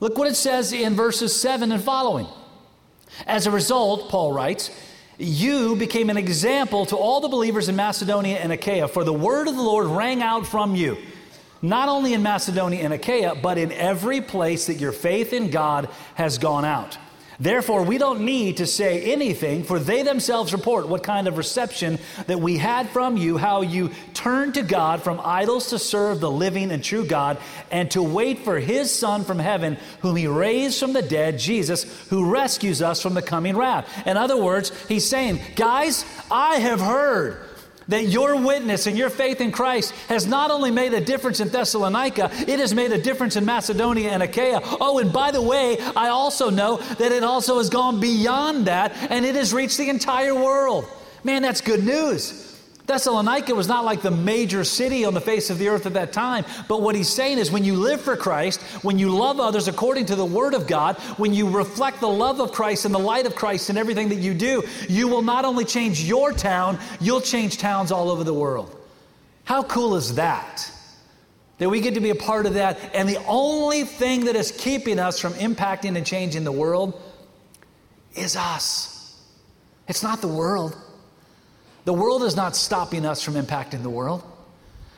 Look 0.00 0.18
what 0.18 0.26
it 0.26 0.34
says 0.34 0.72
in 0.72 0.94
verses 0.94 1.40
7 1.40 1.70
and 1.70 1.84
following. 1.84 2.26
As 3.28 3.46
a 3.46 3.52
result, 3.52 4.10
Paul 4.10 4.32
writes, 4.32 4.72
you 5.18 5.74
became 5.74 6.10
an 6.10 6.16
example 6.16 6.86
to 6.86 6.96
all 6.96 7.20
the 7.20 7.28
believers 7.28 7.68
in 7.68 7.74
Macedonia 7.76 8.38
and 8.38 8.52
Achaia, 8.52 8.86
for 8.86 9.02
the 9.02 9.12
word 9.12 9.48
of 9.48 9.56
the 9.56 9.62
Lord 9.62 9.88
rang 9.88 10.22
out 10.22 10.46
from 10.46 10.76
you, 10.76 10.96
not 11.60 11.88
only 11.88 12.14
in 12.14 12.22
Macedonia 12.22 12.84
and 12.84 12.92
Achaia, 12.92 13.34
but 13.34 13.58
in 13.58 13.72
every 13.72 14.20
place 14.20 14.66
that 14.66 14.74
your 14.74 14.92
faith 14.92 15.32
in 15.32 15.50
God 15.50 15.88
has 16.14 16.38
gone 16.38 16.64
out. 16.64 16.96
Therefore, 17.40 17.84
we 17.84 17.98
don't 17.98 18.22
need 18.22 18.56
to 18.56 18.66
say 18.66 19.12
anything, 19.12 19.62
for 19.62 19.78
they 19.78 20.02
themselves 20.02 20.52
report 20.52 20.88
what 20.88 21.04
kind 21.04 21.28
of 21.28 21.36
reception 21.36 22.00
that 22.26 22.40
we 22.40 22.56
had 22.56 22.88
from 22.88 23.16
you, 23.16 23.36
how 23.36 23.62
you 23.62 23.90
turned 24.12 24.54
to 24.54 24.62
God 24.62 25.02
from 25.02 25.20
idols 25.22 25.70
to 25.70 25.78
serve 25.78 26.18
the 26.18 26.30
living 26.30 26.72
and 26.72 26.82
true 26.82 27.06
God, 27.06 27.38
and 27.70 27.88
to 27.92 28.02
wait 28.02 28.40
for 28.40 28.58
his 28.58 28.90
Son 28.90 29.22
from 29.22 29.38
heaven, 29.38 29.76
whom 30.00 30.16
he 30.16 30.26
raised 30.26 30.80
from 30.80 30.92
the 30.94 31.02
dead, 31.02 31.38
Jesus, 31.38 31.84
who 32.08 32.28
rescues 32.28 32.82
us 32.82 33.00
from 33.00 33.14
the 33.14 33.22
coming 33.22 33.56
wrath. 33.56 33.86
In 34.04 34.16
other 34.16 34.36
words, 34.36 34.72
he's 34.88 35.08
saying, 35.08 35.40
Guys, 35.54 36.04
I 36.32 36.56
have 36.56 36.80
heard 36.80 37.47
that 37.88 38.04
your 38.04 38.36
witness 38.40 38.86
and 38.86 38.96
your 38.96 39.10
faith 39.10 39.40
in 39.40 39.50
Christ 39.50 39.92
has 40.08 40.26
not 40.26 40.50
only 40.50 40.70
made 40.70 40.92
a 40.94 41.00
difference 41.00 41.40
in 41.40 41.48
Thessalonica, 41.48 42.30
it 42.32 42.60
has 42.60 42.74
made 42.74 42.92
a 42.92 43.00
difference 43.00 43.36
in 43.36 43.44
Macedonia 43.44 44.10
and 44.10 44.22
Achaia. 44.22 44.60
Oh, 44.62 44.98
and 44.98 45.12
by 45.12 45.30
the 45.30 45.42
way, 45.42 45.78
I 45.80 46.08
also 46.08 46.50
know 46.50 46.76
that 46.76 47.12
it 47.12 47.24
also 47.24 47.58
has 47.58 47.70
gone 47.70 48.00
beyond 48.00 48.66
that 48.66 48.94
and 49.10 49.24
it 49.24 49.34
has 49.34 49.52
reached 49.52 49.78
the 49.78 49.88
entire 49.88 50.34
world. 50.34 50.86
Man, 51.24 51.42
that's 51.42 51.60
good 51.60 51.84
news. 51.84 52.57
Thessalonica 52.88 53.54
was 53.54 53.68
not 53.68 53.84
like 53.84 54.00
the 54.00 54.10
major 54.10 54.64
city 54.64 55.04
on 55.04 55.12
the 55.12 55.20
face 55.20 55.50
of 55.50 55.58
the 55.58 55.68
earth 55.68 55.84
at 55.84 55.92
that 55.92 56.10
time. 56.10 56.46
But 56.68 56.80
what 56.80 56.94
he's 56.94 57.10
saying 57.10 57.36
is 57.36 57.52
when 57.52 57.62
you 57.62 57.74
live 57.74 58.00
for 58.00 58.16
Christ, 58.16 58.62
when 58.82 58.98
you 58.98 59.14
love 59.14 59.40
others 59.40 59.68
according 59.68 60.06
to 60.06 60.16
the 60.16 60.24
Word 60.24 60.54
of 60.54 60.66
God, 60.66 60.96
when 61.18 61.34
you 61.34 61.50
reflect 61.50 62.00
the 62.00 62.08
love 62.08 62.40
of 62.40 62.50
Christ 62.50 62.86
and 62.86 62.94
the 62.94 62.98
light 62.98 63.26
of 63.26 63.34
Christ 63.34 63.68
in 63.68 63.76
everything 63.76 64.08
that 64.08 64.20
you 64.20 64.32
do, 64.32 64.64
you 64.88 65.06
will 65.06 65.20
not 65.20 65.44
only 65.44 65.66
change 65.66 66.02
your 66.02 66.32
town, 66.32 66.78
you'll 66.98 67.20
change 67.20 67.58
towns 67.58 67.92
all 67.92 68.10
over 68.10 68.24
the 68.24 68.32
world. 68.32 68.74
How 69.44 69.62
cool 69.62 69.94
is 69.94 70.14
that? 70.14 70.72
That 71.58 71.68
we 71.68 71.82
get 71.82 71.92
to 71.92 72.00
be 72.00 72.10
a 72.10 72.14
part 72.14 72.46
of 72.46 72.54
that. 72.54 72.78
And 72.94 73.06
the 73.06 73.22
only 73.26 73.84
thing 73.84 74.24
that 74.24 74.34
is 74.34 74.50
keeping 74.50 74.98
us 74.98 75.20
from 75.20 75.34
impacting 75.34 75.94
and 75.98 76.06
changing 76.06 76.44
the 76.44 76.52
world 76.52 76.98
is 78.14 78.34
us. 78.34 79.14
It's 79.88 80.02
not 80.02 80.22
the 80.22 80.28
world. 80.28 80.74
The 81.88 81.94
world 81.94 82.22
is 82.22 82.36
not 82.36 82.54
stopping 82.54 83.06
us 83.06 83.22
from 83.22 83.32
impacting 83.32 83.82
the 83.82 83.88
world. 83.88 84.22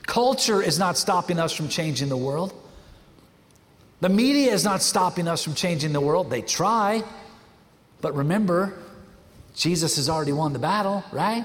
Culture 0.02 0.60
is 0.60 0.76
not 0.76 0.98
stopping 0.98 1.38
us 1.38 1.52
from 1.52 1.68
changing 1.68 2.08
the 2.08 2.16
world. 2.16 2.52
The 4.00 4.08
media 4.08 4.52
is 4.52 4.64
not 4.64 4.82
stopping 4.82 5.28
us 5.28 5.44
from 5.44 5.54
changing 5.54 5.92
the 5.92 6.00
world. 6.00 6.30
They 6.30 6.42
try. 6.42 7.04
But 8.00 8.16
remember, 8.16 8.76
Jesus 9.54 9.94
has 9.98 10.08
already 10.08 10.32
won 10.32 10.52
the 10.52 10.58
battle, 10.58 11.04
right? 11.12 11.44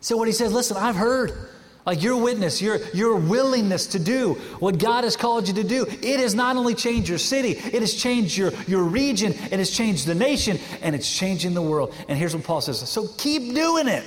So 0.00 0.16
what 0.16 0.28
he 0.28 0.32
says, 0.32 0.50
listen, 0.50 0.78
I've 0.78 0.96
heard. 0.96 1.49
Like 1.86 2.02
your 2.02 2.16
witness, 2.16 2.60
your, 2.60 2.78
your 2.92 3.16
willingness 3.16 3.88
to 3.88 3.98
do 3.98 4.34
what 4.58 4.78
God 4.78 5.04
has 5.04 5.16
called 5.16 5.48
you 5.48 5.54
to 5.54 5.64
do, 5.64 5.86
it 5.86 6.20
has 6.20 6.34
not 6.34 6.56
only 6.56 6.74
changed 6.74 7.08
your 7.08 7.18
city, 7.18 7.52
it 7.52 7.80
has 7.80 7.94
changed 7.94 8.36
your, 8.36 8.52
your 8.66 8.84
region, 8.84 9.32
it 9.32 9.58
has 9.58 9.70
changed 9.70 10.06
the 10.06 10.14
nation, 10.14 10.58
and 10.82 10.94
it's 10.94 11.10
changing 11.10 11.54
the 11.54 11.62
world. 11.62 11.94
And 12.08 12.18
here's 12.18 12.34
what 12.34 12.44
Paul 12.44 12.60
says 12.60 12.86
so 12.88 13.08
keep 13.16 13.54
doing 13.54 13.88
it. 13.88 14.04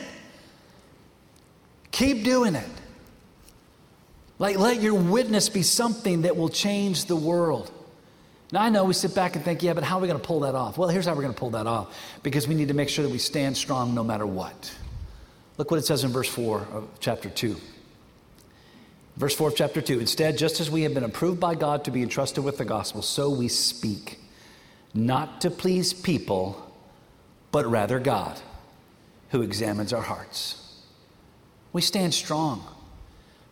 Keep 1.92 2.24
doing 2.24 2.56
it. 2.56 2.70
Like, 4.40 4.58
let 4.58 4.82
your 4.82 4.96
witness 4.96 5.48
be 5.48 5.62
something 5.62 6.24
that 6.24 6.36
will 6.36 6.50
change 6.50 7.06
the 7.06 7.16
world. 7.16 7.72
Now, 8.52 8.64
I 8.64 8.70
know 8.70 8.84
we 8.84 8.94
sit 8.94 9.16
back 9.16 9.36
and 9.36 9.46
think, 9.46 9.64
yeah, 9.64 9.74
but 9.74 9.84
how 9.84 9.98
are 9.98 10.02
we 10.02 10.08
going 10.08 10.20
to 10.20 10.26
pull 10.26 10.42
that 10.42 10.54
off? 10.54 10.78
Well, 10.78 10.90
here's 10.90 11.06
how 11.06 11.14
we're 11.14 11.22
going 11.22 11.34
to 11.34 11.40
pull 11.40 11.52
that 11.52 11.66
off 11.66 11.96
because 12.24 12.48
we 12.48 12.56
need 12.56 12.68
to 12.68 12.74
make 12.74 12.90
sure 12.90 13.04
that 13.04 13.12
we 13.12 13.20
stand 13.20 13.56
strong 13.56 13.96
no 13.96 14.04
matter 14.04 14.26
what. 14.26 14.72
Look 15.58 15.72
what 15.72 15.80
it 15.80 15.86
says 15.86 16.04
in 16.04 16.12
verse 16.12 16.30
4 16.30 16.68
of 16.72 16.90
chapter 17.00 17.30
2. 17.30 17.56
Verse 19.16 19.36
4 19.36 19.50
of 19.50 19.56
chapter 19.56 19.82
2 19.82 20.00
Instead, 20.00 20.38
just 20.38 20.60
as 20.60 20.72
we 20.72 20.82
have 20.82 20.94
been 20.94 21.04
approved 21.04 21.40
by 21.40 21.56
God 21.56 21.84
to 21.86 21.92
be 21.92 22.02
entrusted 22.02 22.44
with 22.44 22.58
the 22.58 22.66
gospel, 22.66 23.02
so 23.02 23.30
we 23.30 23.48
speak, 23.48 24.20
not 24.94 25.42
to 25.42 25.52
please 25.52 25.94
people, 25.94 26.72
but 27.52 27.66
rather 27.68 28.00
God, 28.00 28.40
who 29.30 29.42
examines 29.42 29.94
our 29.94 30.02
hearts. 30.02 30.82
We 31.72 31.82
stand 31.82 32.14
strong 32.14 32.73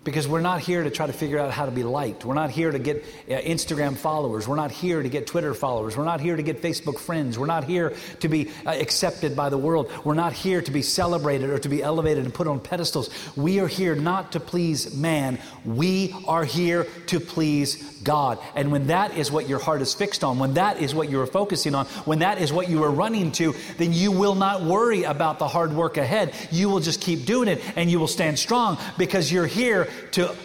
because 0.04 0.28
we're 0.28 0.42
not 0.42 0.62
here 0.62 0.84
to 0.84 0.90
try 0.90 1.06
to 1.06 1.14
figure 1.14 1.38
out 1.38 1.52
how 1.52 1.66
to 1.66 1.72
be 1.72 1.84
liked. 1.84 2.26
We're 2.26 2.34
not 2.34 2.50
here 2.50 2.72
to 2.72 2.80
get 2.80 3.06
uh, 3.30 3.34
Instagram 3.34 3.96
followers. 3.96 4.48
We're 4.48 4.56
not 4.56 4.72
here 4.72 5.04
to 5.04 5.10
get 5.10 5.28
Twitter 5.28 5.54
followers. 5.54 5.96
We're 5.96 6.06
not 6.06 6.22
here 6.22 6.36
to 6.36 6.42
get 6.42 6.62
Facebook 6.62 6.98
friends. 6.98 7.38
We're 7.38 7.46
not 7.46 7.66
here 7.66 7.94
to 8.22 8.28
be 8.28 8.50
uh, 8.66 8.72
accepted 8.72 9.36
by 9.36 9.50
the 9.50 9.60
world. 9.60 9.92
We're 10.04 10.16
not 10.16 10.34
here 10.34 10.62
to 10.62 10.72
be 10.72 10.82
celebrated 10.82 11.52
or 11.52 11.60
to 11.60 11.70
be 11.70 11.84
elevated 11.84 12.26
and 12.26 12.34
put 12.34 12.48
on 12.48 12.60
pedestals. 12.60 13.12
We 13.38 13.60
are 13.60 13.68
here 13.68 13.94
not 13.94 14.32
to 14.32 14.40
please 14.40 14.96
man. 14.96 15.38
We 15.66 16.16
are 16.28 16.46
here 16.46 16.86
to 17.08 17.20
please 17.20 18.00
God. 18.04 18.40
And 18.56 18.72
when 18.72 18.88
that 18.88 19.16
is 19.16 19.32
what 19.32 19.48
your 19.48 19.60
heart 19.60 19.84
is 19.84 19.94
fixed 19.94 20.24
on, 20.24 20.40
when 20.40 20.56
that 20.56 20.82
is 20.82 20.96
what 20.96 21.12
you 21.12 21.22
are 21.22 21.28
focusing 21.28 21.76
on, 21.76 21.86
when 22.06 22.20
that 22.20 22.42
is 22.42 22.52
what 22.52 22.70
you 22.70 22.84
are 22.84 22.90
running 22.90 23.32
to, 23.34 23.54
then 23.78 23.94
you 23.94 24.12
will 24.12 24.34
not 24.34 24.64
worry 24.64 25.04
about 25.04 25.38
the 25.38 25.48
hard 25.48 25.74
work 25.74 25.98
ahead. 25.98 26.34
You 26.50 26.70
will 26.70 26.80
just 26.80 27.02
keep 27.02 27.26
doing 27.26 27.48
it 27.48 27.62
and 27.76 27.92
you 27.92 28.00
will 28.00 28.08
stand 28.08 28.40
strong 28.40 28.80
because 28.98 29.32
you're 29.32 29.46
here 29.46 29.90
to 30.12 30.36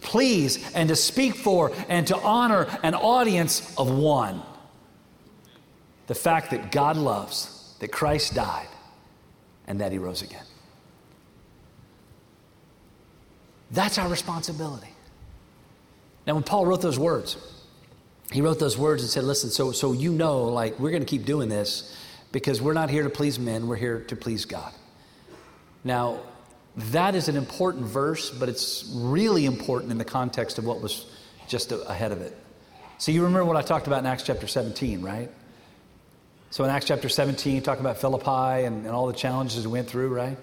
please 0.00 0.72
and 0.74 0.88
to 0.88 0.96
speak 0.96 1.34
for 1.34 1.72
and 1.88 2.06
to 2.06 2.16
honor 2.18 2.66
an 2.82 2.94
audience 2.94 3.74
of 3.76 3.90
one. 3.90 4.42
The 6.06 6.14
fact 6.14 6.50
that 6.52 6.70
God 6.70 6.96
loves, 6.96 7.74
that 7.80 7.90
Christ 7.90 8.34
died, 8.34 8.68
and 9.66 9.80
that 9.80 9.92
he 9.92 9.98
rose 9.98 10.22
again. 10.22 10.44
That's 13.72 13.98
our 13.98 14.08
responsibility. 14.08 14.90
Now, 16.26 16.34
when 16.34 16.44
Paul 16.44 16.66
wrote 16.66 16.82
those 16.82 16.98
words, 16.98 17.36
he 18.32 18.40
wrote 18.40 18.58
those 18.58 18.76
words 18.76 19.02
and 19.02 19.10
said, 19.10 19.24
Listen, 19.24 19.50
so, 19.50 19.72
so 19.72 19.92
you 19.92 20.12
know, 20.12 20.44
like, 20.44 20.78
we're 20.78 20.90
going 20.90 21.02
to 21.02 21.08
keep 21.08 21.24
doing 21.24 21.48
this 21.48 21.96
because 22.32 22.60
we're 22.60 22.74
not 22.74 22.90
here 22.90 23.02
to 23.02 23.10
please 23.10 23.38
men, 23.38 23.66
we're 23.66 23.76
here 23.76 24.00
to 24.00 24.16
please 24.16 24.44
God. 24.44 24.72
Now, 25.84 26.20
that 26.76 27.14
is 27.14 27.28
an 27.28 27.36
important 27.36 27.86
verse, 27.86 28.30
but 28.30 28.48
it's 28.48 28.90
really 28.94 29.46
important 29.46 29.92
in 29.92 29.98
the 29.98 30.04
context 30.04 30.58
of 30.58 30.64
what 30.64 30.80
was 30.80 31.06
just 31.48 31.72
ahead 31.72 32.12
of 32.12 32.20
it. 32.20 32.36
So 32.98 33.12
you 33.12 33.22
remember 33.22 33.44
what 33.44 33.56
I 33.56 33.62
talked 33.62 33.86
about 33.86 34.00
in 34.00 34.06
Acts 34.06 34.22
chapter 34.22 34.46
17, 34.46 35.02
right? 35.02 35.30
So 36.50 36.64
in 36.64 36.70
Acts 36.70 36.86
chapter 36.86 37.08
17, 37.08 37.62
talk 37.62 37.80
about 37.80 37.98
Philippi 37.98 38.64
and, 38.64 38.86
and 38.86 38.88
all 38.88 39.06
the 39.06 39.12
challenges 39.12 39.66
we 39.66 39.72
went 39.72 39.88
through, 39.88 40.08
right? 40.08 40.38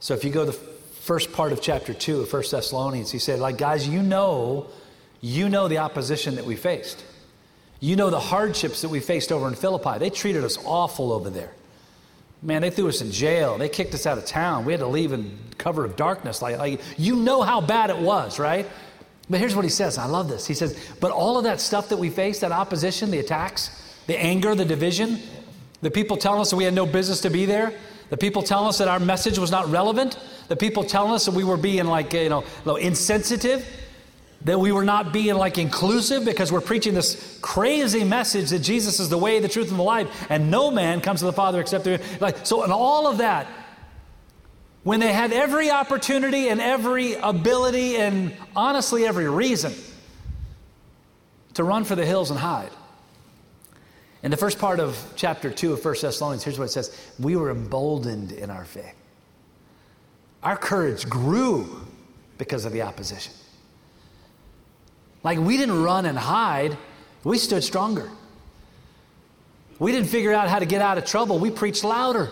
So 0.00 0.14
if 0.14 0.24
you 0.24 0.30
go 0.30 0.44
to 0.44 0.52
the 0.52 0.56
first 0.56 1.32
part 1.32 1.52
of 1.52 1.60
chapter 1.60 1.92
2 1.92 2.20
of 2.20 2.32
1 2.32 2.42
Thessalonians, 2.50 3.10
he 3.10 3.18
said, 3.18 3.38
like, 3.38 3.58
guys, 3.58 3.88
you 3.88 4.02
know, 4.02 4.68
you 5.20 5.48
know 5.48 5.68
the 5.68 5.78
opposition 5.78 6.36
that 6.36 6.44
we 6.44 6.56
faced. 6.56 7.04
You 7.80 7.96
know 7.96 8.10
the 8.10 8.20
hardships 8.20 8.82
that 8.82 8.88
we 8.88 9.00
faced 9.00 9.32
over 9.32 9.48
in 9.48 9.54
Philippi. 9.54 9.98
They 9.98 10.10
treated 10.10 10.44
us 10.44 10.58
awful 10.64 11.12
over 11.12 11.30
there. 11.30 11.52
Man, 12.42 12.62
they 12.62 12.70
threw 12.70 12.88
us 12.88 13.00
in 13.00 13.10
jail. 13.10 13.58
They 13.58 13.68
kicked 13.68 13.94
us 13.94 14.06
out 14.06 14.16
of 14.16 14.24
town. 14.24 14.64
We 14.64 14.72
had 14.72 14.80
to 14.80 14.86
leave 14.86 15.12
in 15.12 15.36
cover 15.58 15.84
of 15.84 15.96
darkness. 15.96 16.40
Like, 16.40 16.58
like 16.58 16.80
you 16.96 17.16
know 17.16 17.42
how 17.42 17.60
bad 17.60 17.90
it 17.90 17.98
was, 17.98 18.38
right? 18.38 18.66
But 19.28 19.40
here's 19.40 19.56
what 19.56 19.64
he 19.64 19.70
says. 19.70 19.98
I 19.98 20.06
love 20.06 20.28
this. 20.28 20.46
He 20.46 20.54
says, 20.54 20.78
But 21.00 21.10
all 21.10 21.36
of 21.36 21.44
that 21.44 21.60
stuff 21.60 21.88
that 21.88 21.98
we 21.98 22.10
faced, 22.10 22.40
that 22.40 22.52
opposition, 22.52 23.10
the 23.10 23.18
attacks, 23.18 23.70
the 24.06 24.18
anger, 24.18 24.54
the 24.54 24.64
division, 24.64 25.20
the 25.82 25.90
people 25.90 26.16
telling 26.16 26.40
us 26.40 26.50
that 26.50 26.56
we 26.56 26.64
had 26.64 26.74
no 26.74 26.86
business 26.86 27.20
to 27.22 27.30
be 27.30 27.44
there, 27.44 27.72
the 28.10 28.16
people 28.16 28.42
telling 28.42 28.68
us 28.68 28.78
that 28.78 28.88
our 28.88 29.00
message 29.00 29.38
was 29.38 29.50
not 29.50 29.68
relevant, 29.68 30.18
the 30.48 30.56
people 30.56 30.82
telling 30.82 31.12
us 31.12 31.26
that 31.26 31.34
we 31.34 31.44
were 31.44 31.58
being 31.58 31.84
like, 31.86 32.12
you 32.14 32.30
know, 32.30 32.76
insensitive, 32.76 33.66
that 34.48 34.58
we 34.58 34.72
were 34.72 34.84
not 34.84 35.12
being 35.12 35.34
like 35.34 35.58
inclusive 35.58 36.24
because 36.24 36.50
we're 36.50 36.60
preaching 36.60 36.94
this 36.94 37.38
crazy 37.42 38.04
message 38.04 38.50
that 38.50 38.60
Jesus 38.60 39.00
is 39.00 39.08
the 39.08 39.18
way, 39.18 39.40
the 39.40 39.48
truth, 39.48 39.70
and 39.70 39.78
the 39.78 39.82
life, 39.82 40.26
and 40.30 40.50
no 40.50 40.70
man 40.70 41.00
comes 41.00 41.20
to 41.20 41.26
the 41.26 41.32
Father 41.32 41.60
except 41.60 41.84
through. 41.84 41.98
Like, 42.20 42.46
so, 42.46 42.64
in 42.64 42.70
all 42.70 43.06
of 43.06 43.18
that, 43.18 43.46
when 44.84 45.00
they 45.00 45.12
had 45.12 45.32
every 45.32 45.70
opportunity 45.70 46.48
and 46.48 46.60
every 46.60 47.14
ability 47.14 47.96
and 47.96 48.34
honestly 48.56 49.06
every 49.06 49.28
reason 49.28 49.74
to 51.54 51.64
run 51.64 51.84
for 51.84 51.96
the 51.96 52.06
hills 52.06 52.30
and 52.30 52.38
hide. 52.38 52.70
In 54.22 54.30
the 54.30 54.36
first 54.36 54.58
part 54.58 54.80
of 54.80 54.96
chapter 55.14 55.50
2 55.50 55.74
of 55.74 55.84
1 55.84 55.94
Thessalonians, 56.00 56.42
here's 56.42 56.58
what 56.58 56.66
it 56.66 56.72
says 56.72 56.96
We 57.18 57.36
were 57.36 57.50
emboldened 57.50 58.32
in 58.32 58.50
our 58.50 58.64
faith. 58.64 58.94
Our 60.42 60.56
courage 60.56 61.08
grew 61.08 61.86
because 62.38 62.64
of 62.64 62.72
the 62.72 62.82
opposition. 62.82 63.32
Like 65.22 65.38
we 65.38 65.56
didn't 65.56 65.82
run 65.82 66.06
and 66.06 66.18
hide, 66.18 66.76
we 67.24 67.38
stood 67.38 67.64
stronger. 67.64 68.10
We 69.78 69.92
didn't 69.92 70.08
figure 70.08 70.32
out 70.32 70.48
how 70.48 70.58
to 70.58 70.66
get 70.66 70.82
out 70.82 70.98
of 70.98 71.04
trouble, 71.04 71.38
we 71.38 71.50
preached 71.50 71.84
louder. 71.84 72.30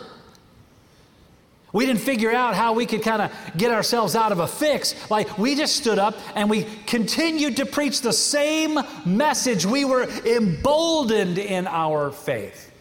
We 1.72 1.84
didn't 1.84 2.00
figure 2.00 2.32
out 2.32 2.54
how 2.54 2.72
we 2.72 2.86
could 2.86 3.02
kind 3.02 3.20
of 3.20 3.32
get 3.54 3.70
ourselves 3.70 4.16
out 4.16 4.32
of 4.32 4.38
a 4.38 4.46
fix. 4.46 5.10
Like 5.10 5.36
we 5.36 5.54
just 5.54 5.76
stood 5.76 5.98
up 5.98 6.16
and 6.34 6.48
we 6.48 6.64
continued 6.86 7.58
to 7.58 7.66
preach 7.66 8.00
the 8.00 8.14
same 8.14 8.78
message. 9.04 9.66
We 9.66 9.84
were 9.84 10.04
emboldened 10.04 11.36
in 11.36 11.66
our 11.66 12.12
faith. 12.12 12.72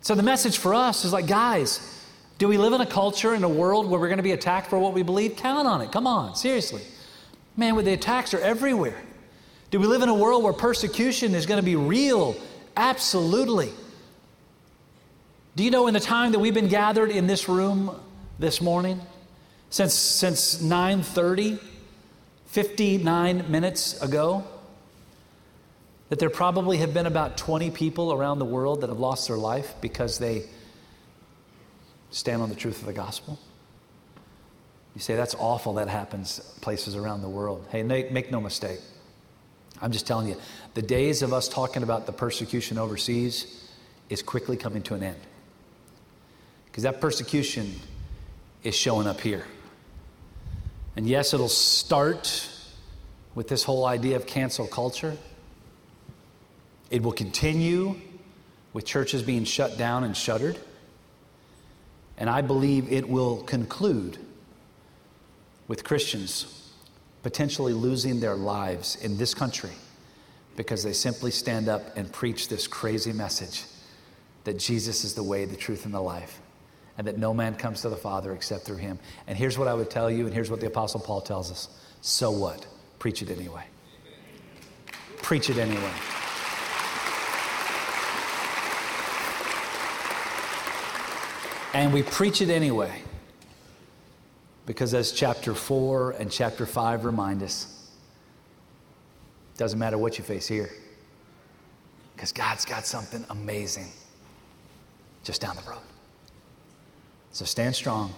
So 0.00 0.16
the 0.16 0.24
message 0.24 0.58
for 0.58 0.74
us 0.74 1.04
is 1.04 1.12
like, 1.12 1.28
guys, 1.28 2.04
do 2.38 2.48
we 2.48 2.58
live 2.58 2.72
in 2.72 2.80
a 2.80 2.86
culture, 2.86 3.34
in 3.34 3.44
a 3.44 3.48
world 3.48 3.88
where 3.88 4.00
we're 4.00 4.08
going 4.08 4.16
to 4.16 4.24
be 4.24 4.32
attacked 4.32 4.68
for 4.68 4.80
what 4.80 4.92
we 4.92 5.02
believe? 5.02 5.36
Count 5.36 5.68
on 5.68 5.82
it. 5.82 5.92
Come 5.92 6.08
on, 6.08 6.34
seriously. 6.34 6.82
Man, 7.60 7.76
the 7.84 7.92
attacks 7.92 8.32
are 8.32 8.40
everywhere. 8.40 8.96
Do 9.70 9.78
we 9.80 9.86
live 9.86 10.00
in 10.00 10.08
a 10.08 10.14
world 10.14 10.42
where 10.42 10.54
persecution 10.54 11.34
is 11.34 11.44
going 11.44 11.60
to 11.60 11.62
be 11.62 11.76
real? 11.76 12.34
Absolutely. 12.74 13.70
Do 15.56 15.62
you 15.62 15.70
know 15.70 15.86
in 15.86 15.92
the 15.92 16.00
time 16.00 16.32
that 16.32 16.38
we've 16.38 16.54
been 16.54 16.68
gathered 16.68 17.10
in 17.10 17.26
this 17.26 17.50
room 17.50 17.94
this 18.38 18.62
morning, 18.62 18.98
since, 19.68 19.92
since 19.92 20.62
9.30, 20.62 21.60
59 22.46 23.50
minutes 23.50 24.00
ago, 24.00 24.42
that 26.08 26.18
there 26.18 26.30
probably 26.30 26.78
have 26.78 26.94
been 26.94 27.04
about 27.04 27.36
20 27.36 27.70
people 27.72 28.10
around 28.10 28.38
the 28.38 28.46
world 28.46 28.80
that 28.80 28.88
have 28.88 28.98
lost 28.98 29.28
their 29.28 29.36
life 29.36 29.74
because 29.82 30.18
they 30.18 30.44
stand 32.10 32.40
on 32.40 32.48
the 32.48 32.54
truth 32.54 32.80
of 32.80 32.86
the 32.86 32.94
gospel? 32.94 33.38
You 34.94 35.00
say, 35.00 35.14
that's 35.14 35.34
awful 35.36 35.74
that 35.74 35.88
happens 35.88 36.40
places 36.60 36.96
around 36.96 37.22
the 37.22 37.28
world. 37.28 37.66
Hey, 37.70 37.82
make 37.82 38.30
no 38.30 38.40
mistake. 38.40 38.80
I'm 39.80 39.92
just 39.92 40.06
telling 40.06 40.28
you, 40.28 40.36
the 40.74 40.82
days 40.82 41.22
of 41.22 41.32
us 41.32 41.48
talking 41.48 41.82
about 41.82 42.06
the 42.06 42.12
persecution 42.12 42.76
overseas 42.76 43.68
is 44.08 44.22
quickly 44.22 44.56
coming 44.56 44.82
to 44.82 44.94
an 44.94 45.02
end. 45.02 45.20
Because 46.66 46.82
that 46.82 47.00
persecution 47.00 47.74
is 48.62 48.74
showing 48.74 49.06
up 49.06 49.20
here. 49.20 49.46
And 50.96 51.06
yes, 51.06 51.32
it'll 51.32 51.48
start 51.48 52.48
with 53.34 53.48
this 53.48 53.62
whole 53.62 53.86
idea 53.86 54.16
of 54.16 54.26
cancel 54.26 54.66
culture. 54.66 55.16
It 56.90 57.02
will 57.02 57.12
continue 57.12 57.96
with 58.72 58.84
churches 58.84 59.22
being 59.22 59.44
shut 59.44 59.78
down 59.78 60.04
and 60.04 60.16
shuttered. 60.16 60.58
And 62.18 62.28
I 62.28 62.42
believe 62.42 62.92
it 62.92 63.08
will 63.08 63.42
conclude 63.44 64.18
with 65.70 65.84
Christians 65.84 66.72
potentially 67.22 67.72
losing 67.72 68.18
their 68.18 68.34
lives 68.34 68.96
in 69.04 69.16
this 69.16 69.34
country 69.34 69.70
because 70.56 70.82
they 70.82 70.92
simply 70.92 71.30
stand 71.30 71.68
up 71.68 71.96
and 71.96 72.12
preach 72.12 72.48
this 72.48 72.66
crazy 72.66 73.12
message 73.12 73.62
that 74.42 74.58
Jesus 74.58 75.04
is 75.04 75.14
the 75.14 75.22
way, 75.22 75.44
the 75.44 75.54
truth, 75.54 75.84
and 75.84 75.94
the 75.94 76.00
life, 76.00 76.40
and 76.98 77.06
that 77.06 77.18
no 77.18 77.32
man 77.32 77.54
comes 77.54 77.82
to 77.82 77.88
the 77.88 77.96
Father 77.96 78.32
except 78.32 78.64
through 78.64 78.78
him. 78.78 78.98
And 79.28 79.38
here's 79.38 79.56
what 79.56 79.68
I 79.68 79.74
would 79.74 79.88
tell 79.90 80.10
you, 80.10 80.24
and 80.26 80.34
here's 80.34 80.50
what 80.50 80.58
the 80.58 80.66
Apostle 80.66 80.98
Paul 80.98 81.20
tells 81.20 81.52
us 81.52 81.68
so 82.00 82.32
what? 82.32 82.66
Preach 82.98 83.22
it 83.22 83.30
anyway. 83.30 83.62
Preach 85.22 85.50
it 85.50 85.56
anyway. 85.56 85.92
And 91.74 91.94
we 91.94 92.02
preach 92.02 92.42
it 92.42 92.50
anyway 92.50 93.02
because 94.70 94.94
as 94.94 95.10
chapter 95.10 95.52
4 95.52 96.12
and 96.12 96.30
chapter 96.30 96.64
5 96.64 97.04
remind 97.04 97.42
us, 97.42 97.90
doesn't 99.56 99.80
matter 99.80 99.98
what 99.98 100.16
you 100.16 100.22
face 100.22 100.46
here, 100.46 100.70
because 102.14 102.30
God's 102.30 102.64
got 102.64 102.86
something 102.86 103.24
amazing 103.30 103.88
just 105.24 105.40
down 105.40 105.56
the 105.56 105.68
road. 105.68 105.82
So 107.32 107.44
stand 107.44 107.74
strong, 107.74 108.14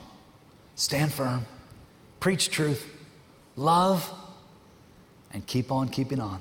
stand 0.75 1.11
firm, 1.11 1.47
preach 2.21 2.51
truth, 2.51 2.87
love, 3.57 4.13
and 5.33 5.47
keep 5.47 5.73
on 5.73 5.89
keeping 5.89 6.21
on. 6.21 6.39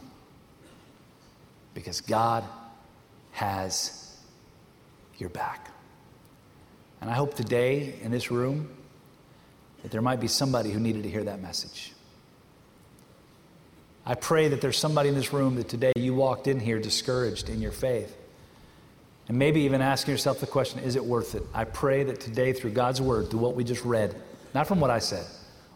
Because 1.74 2.02
God 2.02 2.44
has 3.32 4.18
your 5.18 5.30
back. 5.30 5.72
And 7.00 7.10
I 7.10 7.14
hope 7.14 7.34
today 7.34 7.96
in 8.02 8.12
this 8.12 8.30
room, 8.30 8.70
that 9.84 9.92
there 9.92 10.02
might 10.02 10.20
be 10.20 10.28
somebody 10.28 10.72
who 10.72 10.80
needed 10.80 11.04
to 11.04 11.10
hear 11.10 11.24
that 11.24 11.42
message. 11.42 11.94
I 14.06 14.16
pray 14.16 14.48
that 14.48 14.62
there's 14.62 14.78
somebody 14.78 15.10
in 15.10 15.16
this 15.16 15.32
room 15.32 15.56
that 15.56 15.70
today 15.70 15.94
you 15.96 16.14
walked 16.14 16.48
in 16.48 16.60
here 16.60 16.80
discouraged 16.80 17.50
in 17.50 17.62
your 17.62 17.72
faith. 17.72 18.18
And 19.28 19.38
maybe 19.38 19.62
even 19.62 19.82
asking 19.82 20.14
yourself 20.14 20.40
the 20.40 20.48
question, 20.48 20.80
is 20.80 20.96
it 20.96 21.06
worth 21.06 21.36
it? 21.36 21.44
I 21.54 21.64
pray 21.64 22.04
that 22.04 22.20
today, 22.20 22.54
through 22.54 22.72
God's 22.72 23.00
word, 23.00 23.30
through 23.30 23.40
what 23.40 23.56
we 23.56 23.64
just 23.64 23.86
read, 23.86 24.16
not 24.54 24.68
from 24.68 24.80
what 24.80 24.90
I 24.90 25.00
said, 25.00 25.26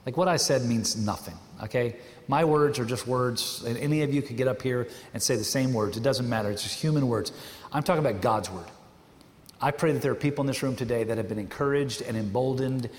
like 0.05 0.17
what 0.17 0.27
I 0.27 0.37
said 0.37 0.63
means 0.63 0.97
nothing, 0.97 1.35
okay? 1.63 1.95
My 2.27 2.43
words 2.43 2.79
are 2.79 2.85
just 2.85 3.07
words, 3.07 3.63
and 3.65 3.77
any 3.77 4.01
of 4.01 4.13
you 4.13 4.21
could 4.21 4.37
get 4.37 4.47
up 4.47 4.61
here 4.61 4.87
and 5.13 5.21
say 5.21 5.35
the 5.35 5.43
same 5.43 5.73
words. 5.73 5.95
It 5.95 6.03
doesn't 6.03 6.27
matter, 6.27 6.49
it's 6.49 6.63
just 6.63 6.79
human 6.79 7.07
words. 7.07 7.31
I'm 7.71 7.83
talking 7.83 8.05
about 8.05 8.21
God's 8.21 8.49
word. 8.49 8.65
I 9.61 9.71
pray 9.71 9.93
that 9.93 10.01
there 10.01 10.11
are 10.11 10.15
people 10.15 10.41
in 10.43 10.47
this 10.47 10.61
room 10.61 10.75
today 10.75 11.03
that 11.05 11.17
have 11.17 11.29
been 11.29 11.39
encouraged 11.39 12.01
and 12.01 12.17
emboldened 12.17 12.89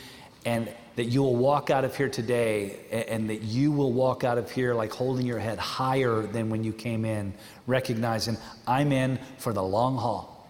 and 0.46 0.72
that 0.94 1.04
you 1.06 1.22
will 1.22 1.36
walk 1.36 1.68
out 1.68 1.84
of 1.84 1.94
here 1.94 2.08
today 2.08 2.78
and 2.90 3.28
that 3.28 3.42
you 3.42 3.70
will 3.70 3.92
walk 3.92 4.24
out 4.24 4.38
of 4.38 4.50
here 4.50 4.72
like 4.74 4.92
holding 4.92 5.26
your 5.26 5.38
head 5.38 5.58
higher 5.58 6.22
than 6.22 6.48
when 6.48 6.64
you 6.64 6.72
came 6.72 7.04
in, 7.04 7.34
recognizing 7.66 8.38
I'm 8.66 8.92
in 8.92 9.18
for 9.36 9.52
the 9.52 9.62
long 9.62 9.96
haul 9.98 10.48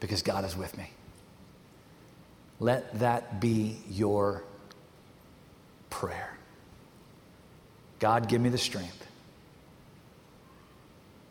because 0.00 0.20
God 0.20 0.44
is 0.44 0.56
with 0.56 0.76
me. 0.76 0.90
Let 2.60 2.98
that 2.98 3.40
be 3.40 3.78
your 3.88 4.42
prayer. 5.88 6.36
God, 7.98 8.28
give 8.28 8.40
me 8.40 8.50
the 8.50 8.58
strength 8.58 9.06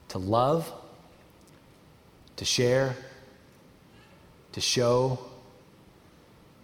to 0.10 0.18
love, 0.18 0.72
to 2.38 2.46
share, 2.46 2.96
to 4.54 4.62
show 4.62 5.20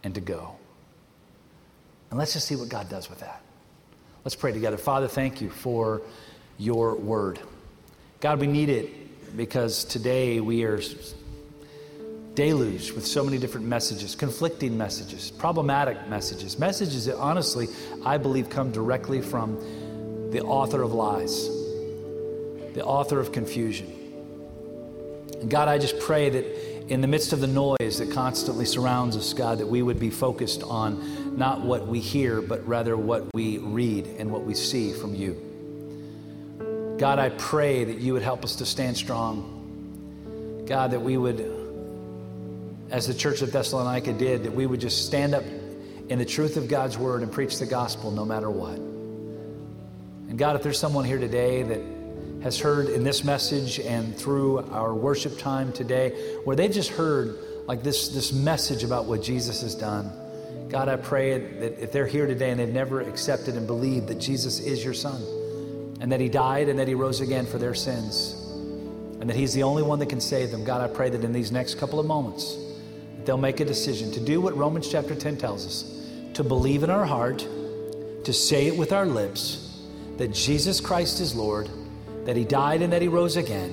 and 0.07 0.15
to 0.15 0.21
go. 0.21 0.55
And 2.09 2.17
let's 2.17 2.31
just 2.31 2.47
see 2.47 2.55
what 2.55 2.69
God 2.69 2.87
does 2.89 3.09
with 3.09 3.19
that. 3.19 3.41
Let's 4.23 4.35
pray 4.35 4.53
together. 4.53 4.77
Father, 4.77 5.09
thank 5.09 5.41
you 5.41 5.49
for 5.49 6.01
your 6.57 6.95
word. 6.95 7.41
God, 8.21 8.39
we 8.39 8.47
need 8.47 8.69
it 8.69 9.35
because 9.35 9.83
today 9.83 10.39
we 10.39 10.63
are 10.63 10.79
deluged 12.35 12.93
with 12.93 13.05
so 13.05 13.21
many 13.21 13.37
different 13.37 13.67
messages, 13.67 14.15
conflicting 14.15 14.77
messages, 14.77 15.29
problematic 15.29 16.07
messages, 16.07 16.57
messages 16.57 17.05
that 17.07 17.17
honestly 17.17 17.67
I 18.05 18.17
believe 18.17 18.49
come 18.49 18.71
directly 18.71 19.21
from 19.21 19.57
the 20.31 20.39
author 20.41 20.83
of 20.83 20.93
lies, 20.93 21.49
the 22.75 22.83
author 22.85 23.19
of 23.19 23.33
confusion. 23.33 23.91
And 25.41 25.49
God, 25.49 25.67
I 25.67 25.77
just 25.77 25.99
pray 25.99 26.29
that 26.29 26.45
in 26.89 27.01
the 27.01 27.07
midst 27.07 27.33
of 27.33 27.41
the 27.41 27.47
noise 27.47 27.97
that 27.97 28.11
constantly 28.11 28.65
surrounds 28.65 29.17
us, 29.17 29.33
God, 29.33 29.57
that 29.57 29.67
we 29.67 29.81
would 29.81 29.99
be 29.99 30.09
focused 30.09 30.63
on 30.63 31.37
not 31.37 31.61
what 31.61 31.85
we 31.85 31.99
hear, 31.99 32.41
but 32.41 32.65
rather 32.65 32.95
what 32.95 33.25
we 33.33 33.57
read 33.57 34.07
and 34.17 34.31
what 34.31 34.43
we 34.43 34.53
see 34.53 34.93
from 34.93 35.13
you. 35.13 35.35
God, 36.97 37.19
I 37.19 37.29
pray 37.29 37.83
that 37.83 37.97
you 37.99 38.13
would 38.13 38.21
help 38.21 38.45
us 38.45 38.55
to 38.55 38.65
stand 38.65 38.95
strong. 38.95 40.63
God, 40.65 40.91
that 40.91 41.01
we 41.01 41.17
would, 41.17 41.41
as 42.89 43.05
the 43.07 43.13
church 43.13 43.41
of 43.41 43.51
Thessalonica 43.51 44.13
did, 44.13 44.43
that 44.43 44.53
we 44.53 44.65
would 44.65 44.79
just 44.79 45.05
stand 45.05 45.35
up 45.35 45.43
in 46.09 46.19
the 46.19 46.25
truth 46.25 46.55
of 46.55 46.69
God's 46.69 46.97
word 46.97 47.21
and 47.21 47.31
preach 47.31 47.59
the 47.59 47.65
gospel 47.65 48.11
no 48.11 48.23
matter 48.23 48.49
what. 48.49 48.77
And 48.77 50.37
God, 50.37 50.55
if 50.55 50.63
there's 50.63 50.79
someone 50.79 51.03
here 51.03 51.19
today 51.19 51.63
that 51.63 51.96
has 52.43 52.59
heard 52.59 52.89
in 52.89 53.03
this 53.03 53.23
message 53.23 53.79
and 53.79 54.15
through 54.15 54.59
our 54.71 54.93
worship 54.93 55.37
time 55.37 55.71
today 55.73 56.37
where 56.43 56.55
they've 56.55 56.71
just 56.71 56.91
heard 56.91 57.37
like 57.65 57.83
this, 57.83 58.09
this 58.09 58.31
message 58.31 58.83
about 58.83 59.05
what 59.05 59.21
Jesus 59.21 59.61
has 59.61 59.75
done, 59.75 60.11
God, 60.69 60.89
I 60.89 60.97
pray 60.97 61.37
that 61.39 61.81
if 61.81 61.91
they're 61.91 62.07
here 62.07 62.27
today 62.27 62.51
and 62.51 62.59
they've 62.59 62.67
never 62.67 63.01
accepted 63.01 63.55
and 63.55 63.65
believed 63.65 64.07
that 64.07 64.19
Jesus 64.19 64.59
is 64.59 64.83
your 64.83 64.93
son 64.93 65.21
and 66.01 66.11
that 66.11 66.19
he 66.19 66.29
died 66.29 66.69
and 66.69 66.77
that 66.79 66.87
he 66.87 66.93
rose 66.93 67.21
again 67.21 67.45
for 67.45 67.57
their 67.57 67.73
sins 67.73 68.33
and 69.19 69.29
that 69.29 69.35
he's 69.35 69.53
the 69.53 69.63
only 69.63 69.81
one 69.81 69.99
that 69.99 70.09
can 70.09 70.21
save 70.21 70.51
them, 70.51 70.63
God, 70.63 70.81
I 70.81 70.93
pray 70.93 71.09
that 71.09 71.23
in 71.23 71.33
these 71.33 71.51
next 71.51 71.75
couple 71.75 71.99
of 71.99 72.05
moments, 72.05 72.57
they'll 73.25 73.37
make 73.37 73.59
a 73.59 73.65
decision 73.65 74.11
to 74.11 74.19
do 74.19 74.39
what 74.39 74.55
Romans 74.55 74.89
chapter 74.89 75.15
10 75.15 75.37
tells 75.37 75.65
us 75.65 75.97
to 76.35 76.43
believe 76.43 76.83
in 76.83 76.89
our 76.89 77.05
heart, 77.05 77.39
to 78.23 78.31
say 78.31 78.67
it 78.67 78.77
with 78.77 78.93
our 78.93 79.05
lips, 79.07 79.81
that 80.17 80.31
Jesus 80.31 80.79
Christ 80.79 81.19
is 81.19 81.35
Lord, 81.35 81.67
that 82.27 82.35
he 82.35 82.43
died 82.43 82.81
and 82.81 82.91
that 82.91 83.01
he 83.01 83.07
rose 83.07 83.37
again. 83.37 83.71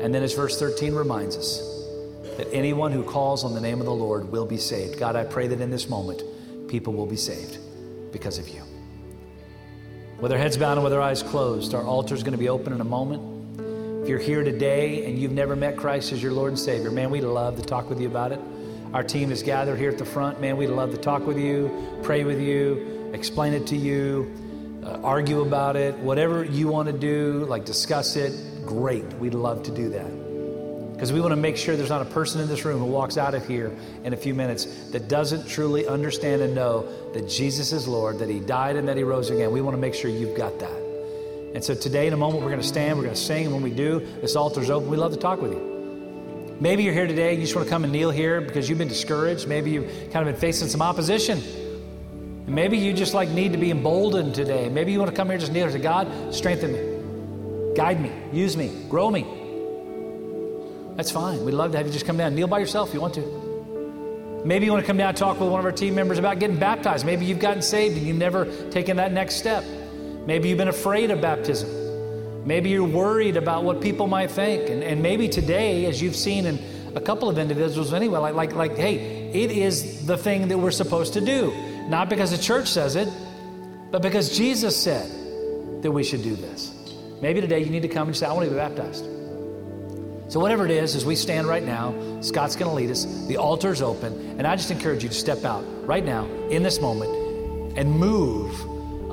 And 0.00 0.14
then, 0.14 0.22
as 0.22 0.32
verse 0.32 0.58
13 0.58 0.94
reminds 0.94 1.36
us, 1.36 1.58
that 2.38 2.48
anyone 2.50 2.90
who 2.90 3.04
calls 3.04 3.44
on 3.44 3.52
the 3.52 3.60
name 3.60 3.80
of 3.80 3.84
the 3.84 3.92
Lord 3.92 4.32
will 4.32 4.46
be 4.46 4.56
saved. 4.56 4.98
God, 4.98 5.14
I 5.14 5.24
pray 5.24 5.46
that 5.48 5.60
in 5.60 5.70
this 5.70 5.86
moment, 5.86 6.22
people 6.68 6.94
will 6.94 7.04
be 7.04 7.16
saved 7.16 7.58
because 8.12 8.38
of 8.38 8.48
you. 8.48 8.62
With 10.18 10.32
our 10.32 10.38
heads 10.38 10.56
bowed 10.56 10.78
and 10.78 10.84
with 10.84 10.94
our 10.94 11.02
eyes 11.02 11.22
closed, 11.22 11.74
our 11.74 11.84
altar 11.84 12.14
is 12.14 12.22
going 12.22 12.32
to 12.32 12.38
be 12.38 12.48
open 12.48 12.72
in 12.72 12.80
a 12.80 12.84
moment. 12.84 14.02
If 14.02 14.08
you're 14.08 14.18
here 14.18 14.42
today 14.42 15.04
and 15.04 15.18
you've 15.18 15.32
never 15.32 15.54
met 15.54 15.76
Christ 15.76 16.12
as 16.12 16.22
your 16.22 16.32
Lord 16.32 16.48
and 16.48 16.58
Savior, 16.58 16.90
man, 16.90 17.10
we'd 17.10 17.24
love 17.24 17.56
to 17.56 17.62
talk 17.62 17.90
with 17.90 18.00
you 18.00 18.08
about 18.08 18.32
it. 18.32 18.40
Our 18.94 19.02
team 19.02 19.30
is 19.30 19.42
gathered 19.42 19.78
here 19.78 19.90
at 19.90 19.98
the 19.98 20.06
front. 20.06 20.40
Man, 20.40 20.56
we'd 20.56 20.68
love 20.68 20.92
to 20.92 20.98
talk 20.98 21.26
with 21.26 21.38
you, 21.38 21.70
pray 22.02 22.24
with 22.24 22.40
you, 22.40 23.10
explain 23.12 23.52
it 23.52 23.66
to 23.66 23.76
you, 23.76 24.34
uh, 24.84 25.00
argue 25.02 25.40
about 25.40 25.76
it, 25.76 25.94
whatever 25.96 26.44
you 26.44 26.68
want 26.68 26.88
to 26.88 26.92
do, 26.92 27.46
like 27.48 27.64
discuss 27.64 28.16
it. 28.16 28.32
Great. 28.66 29.04
We'd 29.14 29.34
love 29.34 29.62
to 29.64 29.70
do 29.70 29.88
that. 29.90 30.24
Because 30.92 31.12
we 31.12 31.20
want 31.20 31.32
to 31.32 31.36
make 31.36 31.56
sure 31.56 31.76
there's 31.76 31.90
not 31.90 32.02
a 32.02 32.10
person 32.10 32.40
in 32.40 32.48
this 32.48 32.64
room 32.64 32.78
who 32.78 32.86
walks 32.86 33.16
out 33.16 33.34
of 33.34 33.46
here 33.48 33.76
in 34.04 34.12
a 34.12 34.16
few 34.16 34.32
minutes 34.32 34.90
that 34.90 35.08
doesn't 35.08 35.48
truly 35.48 35.86
understand 35.88 36.40
and 36.40 36.54
know 36.54 36.88
that 37.12 37.28
Jesus 37.28 37.72
is 37.72 37.88
Lord, 37.88 38.20
that 38.20 38.28
He 38.28 38.38
died 38.38 38.76
and 38.76 38.86
that 38.86 38.96
He 38.96 39.02
rose 39.02 39.30
again. 39.30 39.50
We 39.50 39.60
want 39.60 39.74
to 39.74 39.80
make 39.80 39.94
sure 39.94 40.10
you've 40.10 40.36
got 40.36 40.58
that. 40.60 40.84
And 41.54 41.64
so 41.64 41.74
today, 41.74 42.06
in 42.06 42.12
a 42.12 42.16
moment, 42.16 42.42
we're 42.42 42.50
going 42.50 42.62
to 42.62 42.66
stand, 42.66 42.96
we're 42.96 43.04
going 43.04 43.14
to 43.14 43.20
sing, 43.20 43.44
and 43.44 43.54
when 43.54 43.62
we 43.62 43.70
do, 43.70 44.00
this 44.20 44.36
altar's 44.36 44.70
open. 44.70 44.88
We 44.88 44.96
love 44.96 45.12
to 45.12 45.18
talk 45.18 45.40
with 45.40 45.52
you. 45.52 46.56
Maybe 46.60 46.84
you're 46.84 46.94
here 46.94 47.06
today, 47.06 47.30
and 47.30 47.38
you 47.38 47.44
just 47.44 47.56
want 47.56 47.66
to 47.66 47.70
come 47.70 47.84
and 47.84 47.92
kneel 47.92 48.10
here 48.10 48.40
because 48.40 48.68
you've 48.68 48.78
been 48.78 48.88
discouraged. 48.88 49.48
Maybe 49.48 49.72
you've 49.72 49.88
kind 50.12 50.26
of 50.28 50.32
been 50.32 50.40
facing 50.40 50.68
some 50.68 50.82
opposition. 50.82 51.42
And 52.46 52.54
maybe 52.54 52.76
you 52.76 52.92
just 52.92 53.14
like 53.14 53.28
need 53.30 53.52
to 53.52 53.58
be 53.58 53.70
emboldened 53.70 54.34
today. 54.34 54.68
Maybe 54.68 54.92
you 54.92 54.98
want 54.98 55.10
to 55.10 55.16
come 55.16 55.30
here 55.30 55.38
just 55.38 55.52
kneel 55.52 55.70
to 55.70 55.78
God, 55.78 56.34
strengthen 56.34 56.72
me, 56.72 57.74
guide 57.76 58.00
me, 58.00 58.12
use 58.32 58.56
me, 58.56 58.70
grow 58.88 59.10
me. 59.10 59.26
That's 60.96 61.10
fine. 61.10 61.44
We'd 61.44 61.54
love 61.54 61.72
to 61.72 61.78
have 61.78 61.86
you 61.86 61.92
just 61.92 62.06
come 62.06 62.16
down. 62.16 62.34
Kneel 62.34 62.46
by 62.46 62.58
yourself 62.58 62.88
if 62.88 62.94
you 62.94 63.00
want 63.00 63.14
to. 63.14 64.42
Maybe 64.44 64.66
you 64.66 64.72
want 64.72 64.84
to 64.84 64.86
come 64.86 64.98
down 64.98 65.08
and 65.08 65.16
talk 65.16 65.40
with 65.40 65.48
one 65.48 65.58
of 65.58 65.64
our 65.64 65.72
team 65.72 65.94
members 65.94 66.18
about 66.18 66.38
getting 66.38 66.58
baptized. 66.58 67.06
Maybe 67.06 67.24
you've 67.24 67.38
gotten 67.38 67.62
saved 67.62 67.96
and 67.96 68.06
you've 68.06 68.18
never 68.18 68.44
taken 68.70 68.98
that 68.98 69.10
next 69.10 69.36
step. 69.36 69.64
Maybe 70.26 70.50
you've 70.50 70.58
been 70.58 70.68
afraid 70.68 71.10
of 71.10 71.22
baptism. 71.22 72.46
Maybe 72.46 72.68
you're 72.68 72.86
worried 72.86 73.38
about 73.38 73.64
what 73.64 73.80
people 73.80 74.06
might 74.06 74.30
think. 74.30 74.68
And, 74.68 74.84
and 74.84 75.02
maybe 75.02 75.30
today, 75.30 75.86
as 75.86 76.02
you've 76.02 76.14
seen 76.14 76.44
in 76.44 76.58
a 76.94 77.00
couple 77.00 77.30
of 77.30 77.38
individuals 77.38 77.94
anyway, 77.94 78.18
like, 78.18 78.34
like, 78.34 78.54
like, 78.54 78.76
hey, 78.76 79.30
it 79.32 79.50
is 79.50 80.06
the 80.06 80.18
thing 80.18 80.48
that 80.48 80.58
we're 80.58 80.70
supposed 80.70 81.14
to 81.14 81.22
do. 81.22 81.52
Not 81.88 82.08
because 82.08 82.30
the 82.30 82.38
church 82.38 82.68
says 82.68 82.96
it, 82.96 83.08
but 83.90 84.02
because 84.02 84.36
Jesus 84.36 84.76
said 84.76 85.10
that 85.82 85.90
we 85.90 86.02
should 86.02 86.22
do 86.22 86.34
this. 86.34 86.72
Maybe 87.20 87.40
today 87.40 87.60
you 87.60 87.70
need 87.70 87.82
to 87.82 87.88
come 87.88 88.08
and 88.08 88.16
say, 88.16 88.26
I 88.26 88.32
want 88.32 88.44
to 88.44 88.50
be 88.50 88.56
baptized. 88.56 89.04
So, 90.28 90.40
whatever 90.40 90.64
it 90.64 90.70
is, 90.70 90.96
as 90.96 91.04
we 91.04 91.14
stand 91.14 91.46
right 91.46 91.62
now, 91.62 91.94
Scott's 92.20 92.56
going 92.56 92.70
to 92.70 92.74
lead 92.74 92.90
us. 92.90 93.04
The 93.26 93.36
altar's 93.36 93.82
open. 93.82 94.12
And 94.38 94.46
I 94.46 94.56
just 94.56 94.70
encourage 94.70 95.02
you 95.02 95.10
to 95.10 95.14
step 95.14 95.44
out 95.44 95.64
right 95.86 96.04
now, 96.04 96.24
in 96.48 96.62
this 96.62 96.80
moment, 96.80 97.10
and 97.78 97.92
move 97.92 98.58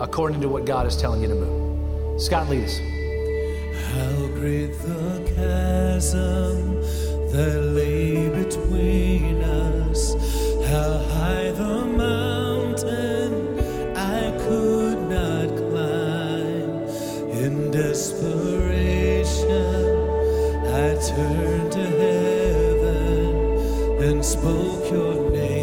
according 0.01 0.41
to 0.41 0.49
what 0.49 0.65
God 0.65 0.88
is 0.88 0.95
telling 0.95 1.21
you 1.21 1.27
to 1.27 1.36
move. 1.36 2.21
Scott, 2.21 2.49
lead 2.49 2.63
us. 2.63 2.77
How 3.91 4.27
great 4.27 4.73
the 4.79 5.34
chasm 5.36 6.81
that 7.31 7.62
lay 7.75 8.29
between 8.29 9.41
us, 9.41 10.13
how 10.67 10.97
high 11.13 11.40
turned 21.21 21.71
to 21.71 21.84
heaven 22.03 23.34
and 24.03 24.25
spoke 24.25 24.91
your 24.91 25.29
name 25.31 25.61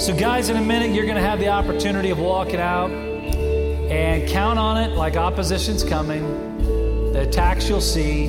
So, 0.00 0.16
guys, 0.16 0.48
in 0.48 0.56
a 0.56 0.62
minute, 0.62 0.94
you're 0.94 1.04
going 1.04 1.18
to 1.18 1.22
have 1.22 1.40
the 1.40 1.48
opportunity 1.48 2.08
of 2.08 2.18
walking 2.18 2.58
out 2.58 2.90
and 2.90 4.26
count 4.30 4.58
on 4.58 4.78
it 4.78 4.96
like 4.96 5.16
opposition's 5.16 5.84
coming, 5.84 7.12
the 7.12 7.28
attacks 7.28 7.68
you'll 7.68 7.82
see. 7.82 8.28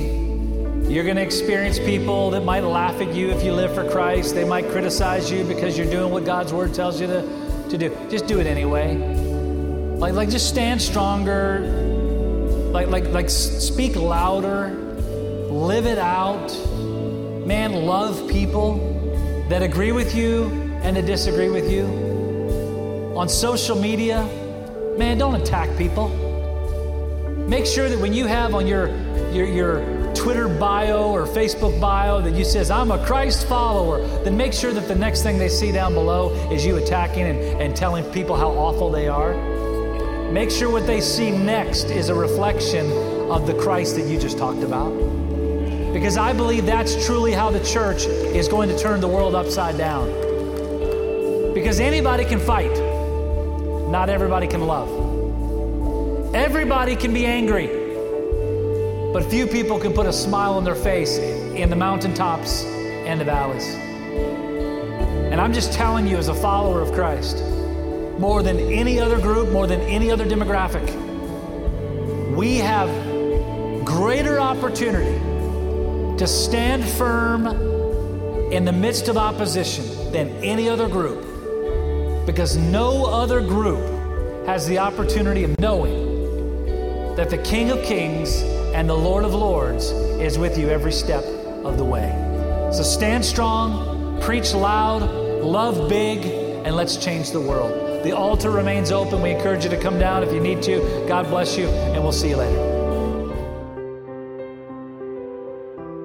You're 0.86 1.02
going 1.02 1.16
to 1.16 1.22
experience 1.22 1.78
people 1.78 2.28
that 2.32 2.44
might 2.44 2.60
laugh 2.60 3.00
at 3.00 3.14
you 3.14 3.30
if 3.30 3.42
you 3.42 3.54
live 3.54 3.74
for 3.74 3.88
Christ. 3.88 4.34
They 4.34 4.44
might 4.44 4.68
criticize 4.68 5.30
you 5.30 5.44
because 5.44 5.78
you're 5.78 5.90
doing 5.90 6.12
what 6.12 6.26
God's 6.26 6.52
word 6.52 6.74
tells 6.74 7.00
you 7.00 7.06
to, 7.06 7.66
to 7.70 7.78
do. 7.78 7.96
Just 8.10 8.26
do 8.26 8.38
it 8.38 8.46
anyway. 8.46 8.94
Like, 9.96 10.12
like 10.12 10.28
just 10.28 10.50
stand 10.50 10.82
stronger. 10.82 11.60
Like, 12.70 12.88
like, 12.88 13.08
like 13.08 13.30
speak 13.30 13.96
louder. 13.96 14.68
Live 15.50 15.86
it 15.86 15.96
out. 15.96 16.54
Man, 17.46 17.86
love 17.86 18.28
people 18.28 18.76
that 19.48 19.62
agree 19.62 19.92
with 19.92 20.14
you 20.14 20.61
and 20.82 20.96
to 20.96 21.02
disagree 21.02 21.48
with 21.48 21.70
you. 21.70 21.84
On 23.16 23.28
social 23.28 23.76
media, 23.76 24.24
man, 24.98 25.18
don't 25.18 25.34
attack 25.34 25.76
people. 25.76 26.08
Make 27.48 27.66
sure 27.66 27.88
that 27.88 27.98
when 27.98 28.12
you 28.12 28.26
have 28.26 28.54
on 28.54 28.66
your, 28.66 28.88
your, 29.30 29.46
your 29.46 30.14
Twitter 30.14 30.48
bio 30.48 31.10
or 31.10 31.26
Facebook 31.26 31.80
bio 31.80 32.20
that 32.20 32.34
you 32.34 32.44
says, 32.44 32.70
I'm 32.70 32.90
a 32.90 33.04
Christ 33.04 33.46
follower, 33.46 34.06
then 34.24 34.36
make 34.36 34.52
sure 34.52 34.72
that 34.72 34.88
the 34.88 34.94
next 34.94 35.22
thing 35.22 35.38
they 35.38 35.48
see 35.48 35.72
down 35.72 35.94
below 35.94 36.30
is 36.50 36.64
you 36.64 36.76
attacking 36.76 37.24
and, 37.24 37.38
and 37.60 37.76
telling 37.76 38.04
people 38.12 38.36
how 38.36 38.50
awful 38.50 38.90
they 38.90 39.08
are. 39.08 39.34
Make 40.30 40.50
sure 40.50 40.70
what 40.70 40.86
they 40.86 41.00
see 41.00 41.30
next 41.30 41.84
is 41.84 42.08
a 42.08 42.14
reflection 42.14 42.90
of 43.30 43.46
the 43.46 43.54
Christ 43.54 43.96
that 43.96 44.06
you 44.06 44.18
just 44.18 44.38
talked 44.38 44.62
about. 44.62 44.90
Because 45.92 46.16
I 46.16 46.32
believe 46.32 46.64
that's 46.64 47.04
truly 47.06 47.32
how 47.32 47.50
the 47.50 47.62
church 47.62 48.06
is 48.06 48.48
going 48.48 48.70
to 48.70 48.78
turn 48.78 49.00
the 49.00 49.08
world 49.08 49.34
upside 49.34 49.76
down. 49.76 50.31
Because 51.54 51.80
anybody 51.80 52.24
can 52.24 52.40
fight, 52.40 52.72
not 53.90 54.08
everybody 54.08 54.46
can 54.46 54.62
love. 54.62 56.34
Everybody 56.34 56.96
can 56.96 57.12
be 57.12 57.26
angry, 57.26 57.66
but 59.12 59.22
few 59.24 59.46
people 59.46 59.78
can 59.78 59.92
put 59.92 60.06
a 60.06 60.12
smile 60.14 60.54
on 60.54 60.64
their 60.64 60.74
face 60.74 61.18
in 61.18 61.68
the 61.68 61.76
mountaintops 61.76 62.64
and 62.64 63.20
the 63.20 63.24
valleys. 63.26 63.66
And 63.66 65.38
I'm 65.38 65.52
just 65.52 65.74
telling 65.74 66.06
you, 66.06 66.16
as 66.16 66.28
a 66.28 66.34
follower 66.34 66.80
of 66.80 66.90
Christ, 66.92 67.44
more 68.18 68.42
than 68.42 68.58
any 68.58 68.98
other 68.98 69.20
group, 69.20 69.50
more 69.50 69.66
than 69.66 69.82
any 69.82 70.10
other 70.10 70.24
demographic, 70.24 70.88
we 72.34 72.56
have 72.56 72.88
greater 73.84 74.40
opportunity 74.40 75.18
to 76.16 76.26
stand 76.26 76.82
firm 76.82 77.46
in 78.50 78.64
the 78.64 78.72
midst 78.72 79.08
of 79.08 79.18
opposition 79.18 79.84
than 80.12 80.30
any 80.42 80.66
other 80.66 80.88
group 80.88 81.31
because 82.26 82.56
no 82.56 83.06
other 83.06 83.40
group 83.40 84.46
has 84.46 84.66
the 84.66 84.78
opportunity 84.78 85.44
of 85.44 85.58
knowing 85.58 87.14
that 87.16 87.30
the 87.30 87.38
King 87.38 87.70
of 87.70 87.82
Kings 87.84 88.42
and 88.74 88.88
the 88.88 88.96
Lord 88.96 89.24
of 89.24 89.34
Lords 89.34 89.90
is 89.90 90.38
with 90.38 90.56
you 90.56 90.68
every 90.68 90.92
step 90.92 91.24
of 91.64 91.76
the 91.78 91.84
way. 91.84 92.10
So 92.72 92.82
stand 92.82 93.24
strong, 93.24 94.20
preach 94.20 94.54
loud, 94.54 95.02
love 95.42 95.88
big, 95.88 96.24
and 96.64 96.74
let's 96.74 96.96
change 96.96 97.30
the 97.30 97.40
world. 97.40 98.04
The 98.04 98.12
altar 98.12 98.50
remains 98.50 98.90
open. 98.90 99.20
We 99.20 99.30
encourage 99.30 99.64
you 99.64 99.70
to 99.70 99.80
come 99.80 99.98
down 99.98 100.22
if 100.22 100.32
you 100.32 100.40
need 100.40 100.62
to. 100.62 101.04
God 101.06 101.26
bless 101.28 101.56
you, 101.56 101.68
and 101.68 102.02
we'll 102.02 102.12
see 102.12 102.30
you 102.30 102.36
later. 102.36 102.71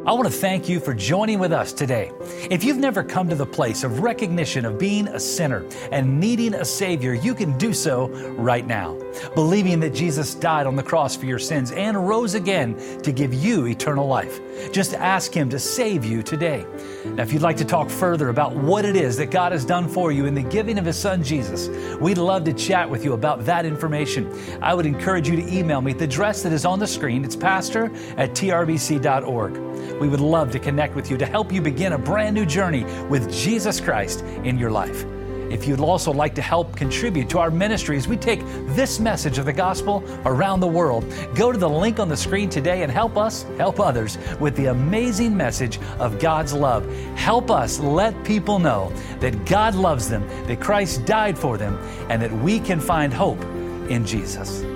I 0.07 0.13
want 0.13 0.25
to 0.25 0.33
thank 0.33 0.69
you 0.69 0.79
for 0.79 0.93
joining 0.93 1.37
with 1.37 1.51
us 1.51 1.73
today. 1.73 2.13
If 2.49 2.63
you've 2.63 2.77
never 2.77 3.03
come 3.03 3.27
to 3.27 3.35
the 3.35 3.45
place 3.45 3.83
of 3.83 3.99
recognition 3.99 4.63
of 4.63 4.79
being 4.79 5.09
a 5.09 5.19
sinner 5.19 5.65
and 5.91 6.17
needing 6.17 6.53
a 6.53 6.63
Savior, 6.63 7.13
you 7.13 7.35
can 7.35 7.57
do 7.57 7.73
so 7.73 8.07
right 8.37 8.65
now. 8.65 8.97
Believing 9.35 9.79
that 9.81 9.93
Jesus 9.93 10.35
died 10.35 10.67
on 10.67 10.75
the 10.75 10.83
cross 10.83 11.15
for 11.15 11.25
your 11.25 11.39
sins 11.39 11.71
and 11.71 12.07
rose 12.07 12.33
again 12.33 12.77
to 13.01 13.11
give 13.11 13.33
you 13.33 13.67
eternal 13.67 14.07
life. 14.07 14.39
Just 14.71 14.93
ask 14.93 15.33
Him 15.33 15.49
to 15.49 15.59
save 15.59 16.05
you 16.05 16.23
today. 16.23 16.65
Now, 17.05 17.23
if 17.23 17.33
you'd 17.33 17.41
like 17.41 17.57
to 17.57 17.65
talk 17.65 17.89
further 17.89 18.29
about 18.29 18.55
what 18.55 18.85
it 18.85 18.95
is 18.95 19.17
that 19.17 19.31
God 19.31 19.51
has 19.51 19.65
done 19.65 19.87
for 19.87 20.11
you 20.11 20.25
in 20.25 20.33
the 20.33 20.41
giving 20.41 20.77
of 20.77 20.85
His 20.85 20.97
Son 20.97 21.23
Jesus, 21.23 21.67
we'd 21.99 22.17
love 22.17 22.43
to 22.45 22.53
chat 22.53 22.89
with 22.89 23.03
you 23.03 23.13
about 23.13 23.45
that 23.45 23.65
information. 23.65 24.31
I 24.61 24.73
would 24.73 24.85
encourage 24.85 25.29
you 25.29 25.35
to 25.35 25.53
email 25.53 25.81
me 25.81 25.91
at 25.91 25.99
the 25.99 26.05
address 26.05 26.43
that 26.43 26.53
is 26.53 26.65
on 26.65 26.79
the 26.79 26.87
screen. 26.87 27.23
It's 27.23 27.35
pastor 27.35 27.85
at 28.17 28.31
trbc.org. 28.31 29.57
We 29.99 30.07
would 30.07 30.21
love 30.21 30.51
to 30.51 30.59
connect 30.59 30.95
with 30.95 31.09
you 31.09 31.17
to 31.17 31.25
help 31.25 31.51
you 31.51 31.61
begin 31.61 31.93
a 31.93 31.97
brand 31.97 32.35
new 32.35 32.45
journey 32.45 32.83
with 33.05 33.31
Jesus 33.31 33.79
Christ 33.79 34.21
in 34.43 34.57
your 34.57 34.71
life. 34.71 35.05
If 35.49 35.67
you'd 35.67 35.79
also 35.79 36.11
like 36.11 36.35
to 36.35 36.41
help 36.41 36.75
contribute 36.75 37.29
to 37.29 37.39
our 37.39 37.49
ministries, 37.49 38.07
we 38.07 38.17
take 38.17 38.41
this 38.75 38.99
message 38.99 39.37
of 39.37 39.45
the 39.45 39.53
gospel 39.53 40.03
around 40.25 40.59
the 40.59 40.67
world. 40.67 41.05
Go 41.35 41.51
to 41.51 41.57
the 41.57 41.69
link 41.69 41.99
on 41.99 42.09
the 42.09 42.17
screen 42.17 42.49
today 42.49 42.83
and 42.83 42.91
help 42.91 43.17
us 43.17 43.43
help 43.57 43.79
others 43.79 44.17
with 44.39 44.55
the 44.55 44.67
amazing 44.67 45.35
message 45.35 45.79
of 45.99 46.19
God's 46.19 46.53
love. 46.53 46.85
Help 47.15 47.49
us 47.49 47.79
let 47.79 48.21
people 48.25 48.59
know 48.59 48.91
that 49.19 49.45
God 49.45 49.75
loves 49.75 50.09
them, 50.09 50.27
that 50.47 50.59
Christ 50.59 51.05
died 51.05 51.37
for 51.37 51.57
them, 51.57 51.77
and 52.09 52.21
that 52.21 52.31
we 52.31 52.59
can 52.59 52.79
find 52.79 53.13
hope 53.13 53.41
in 53.89 54.05
Jesus. 54.05 54.66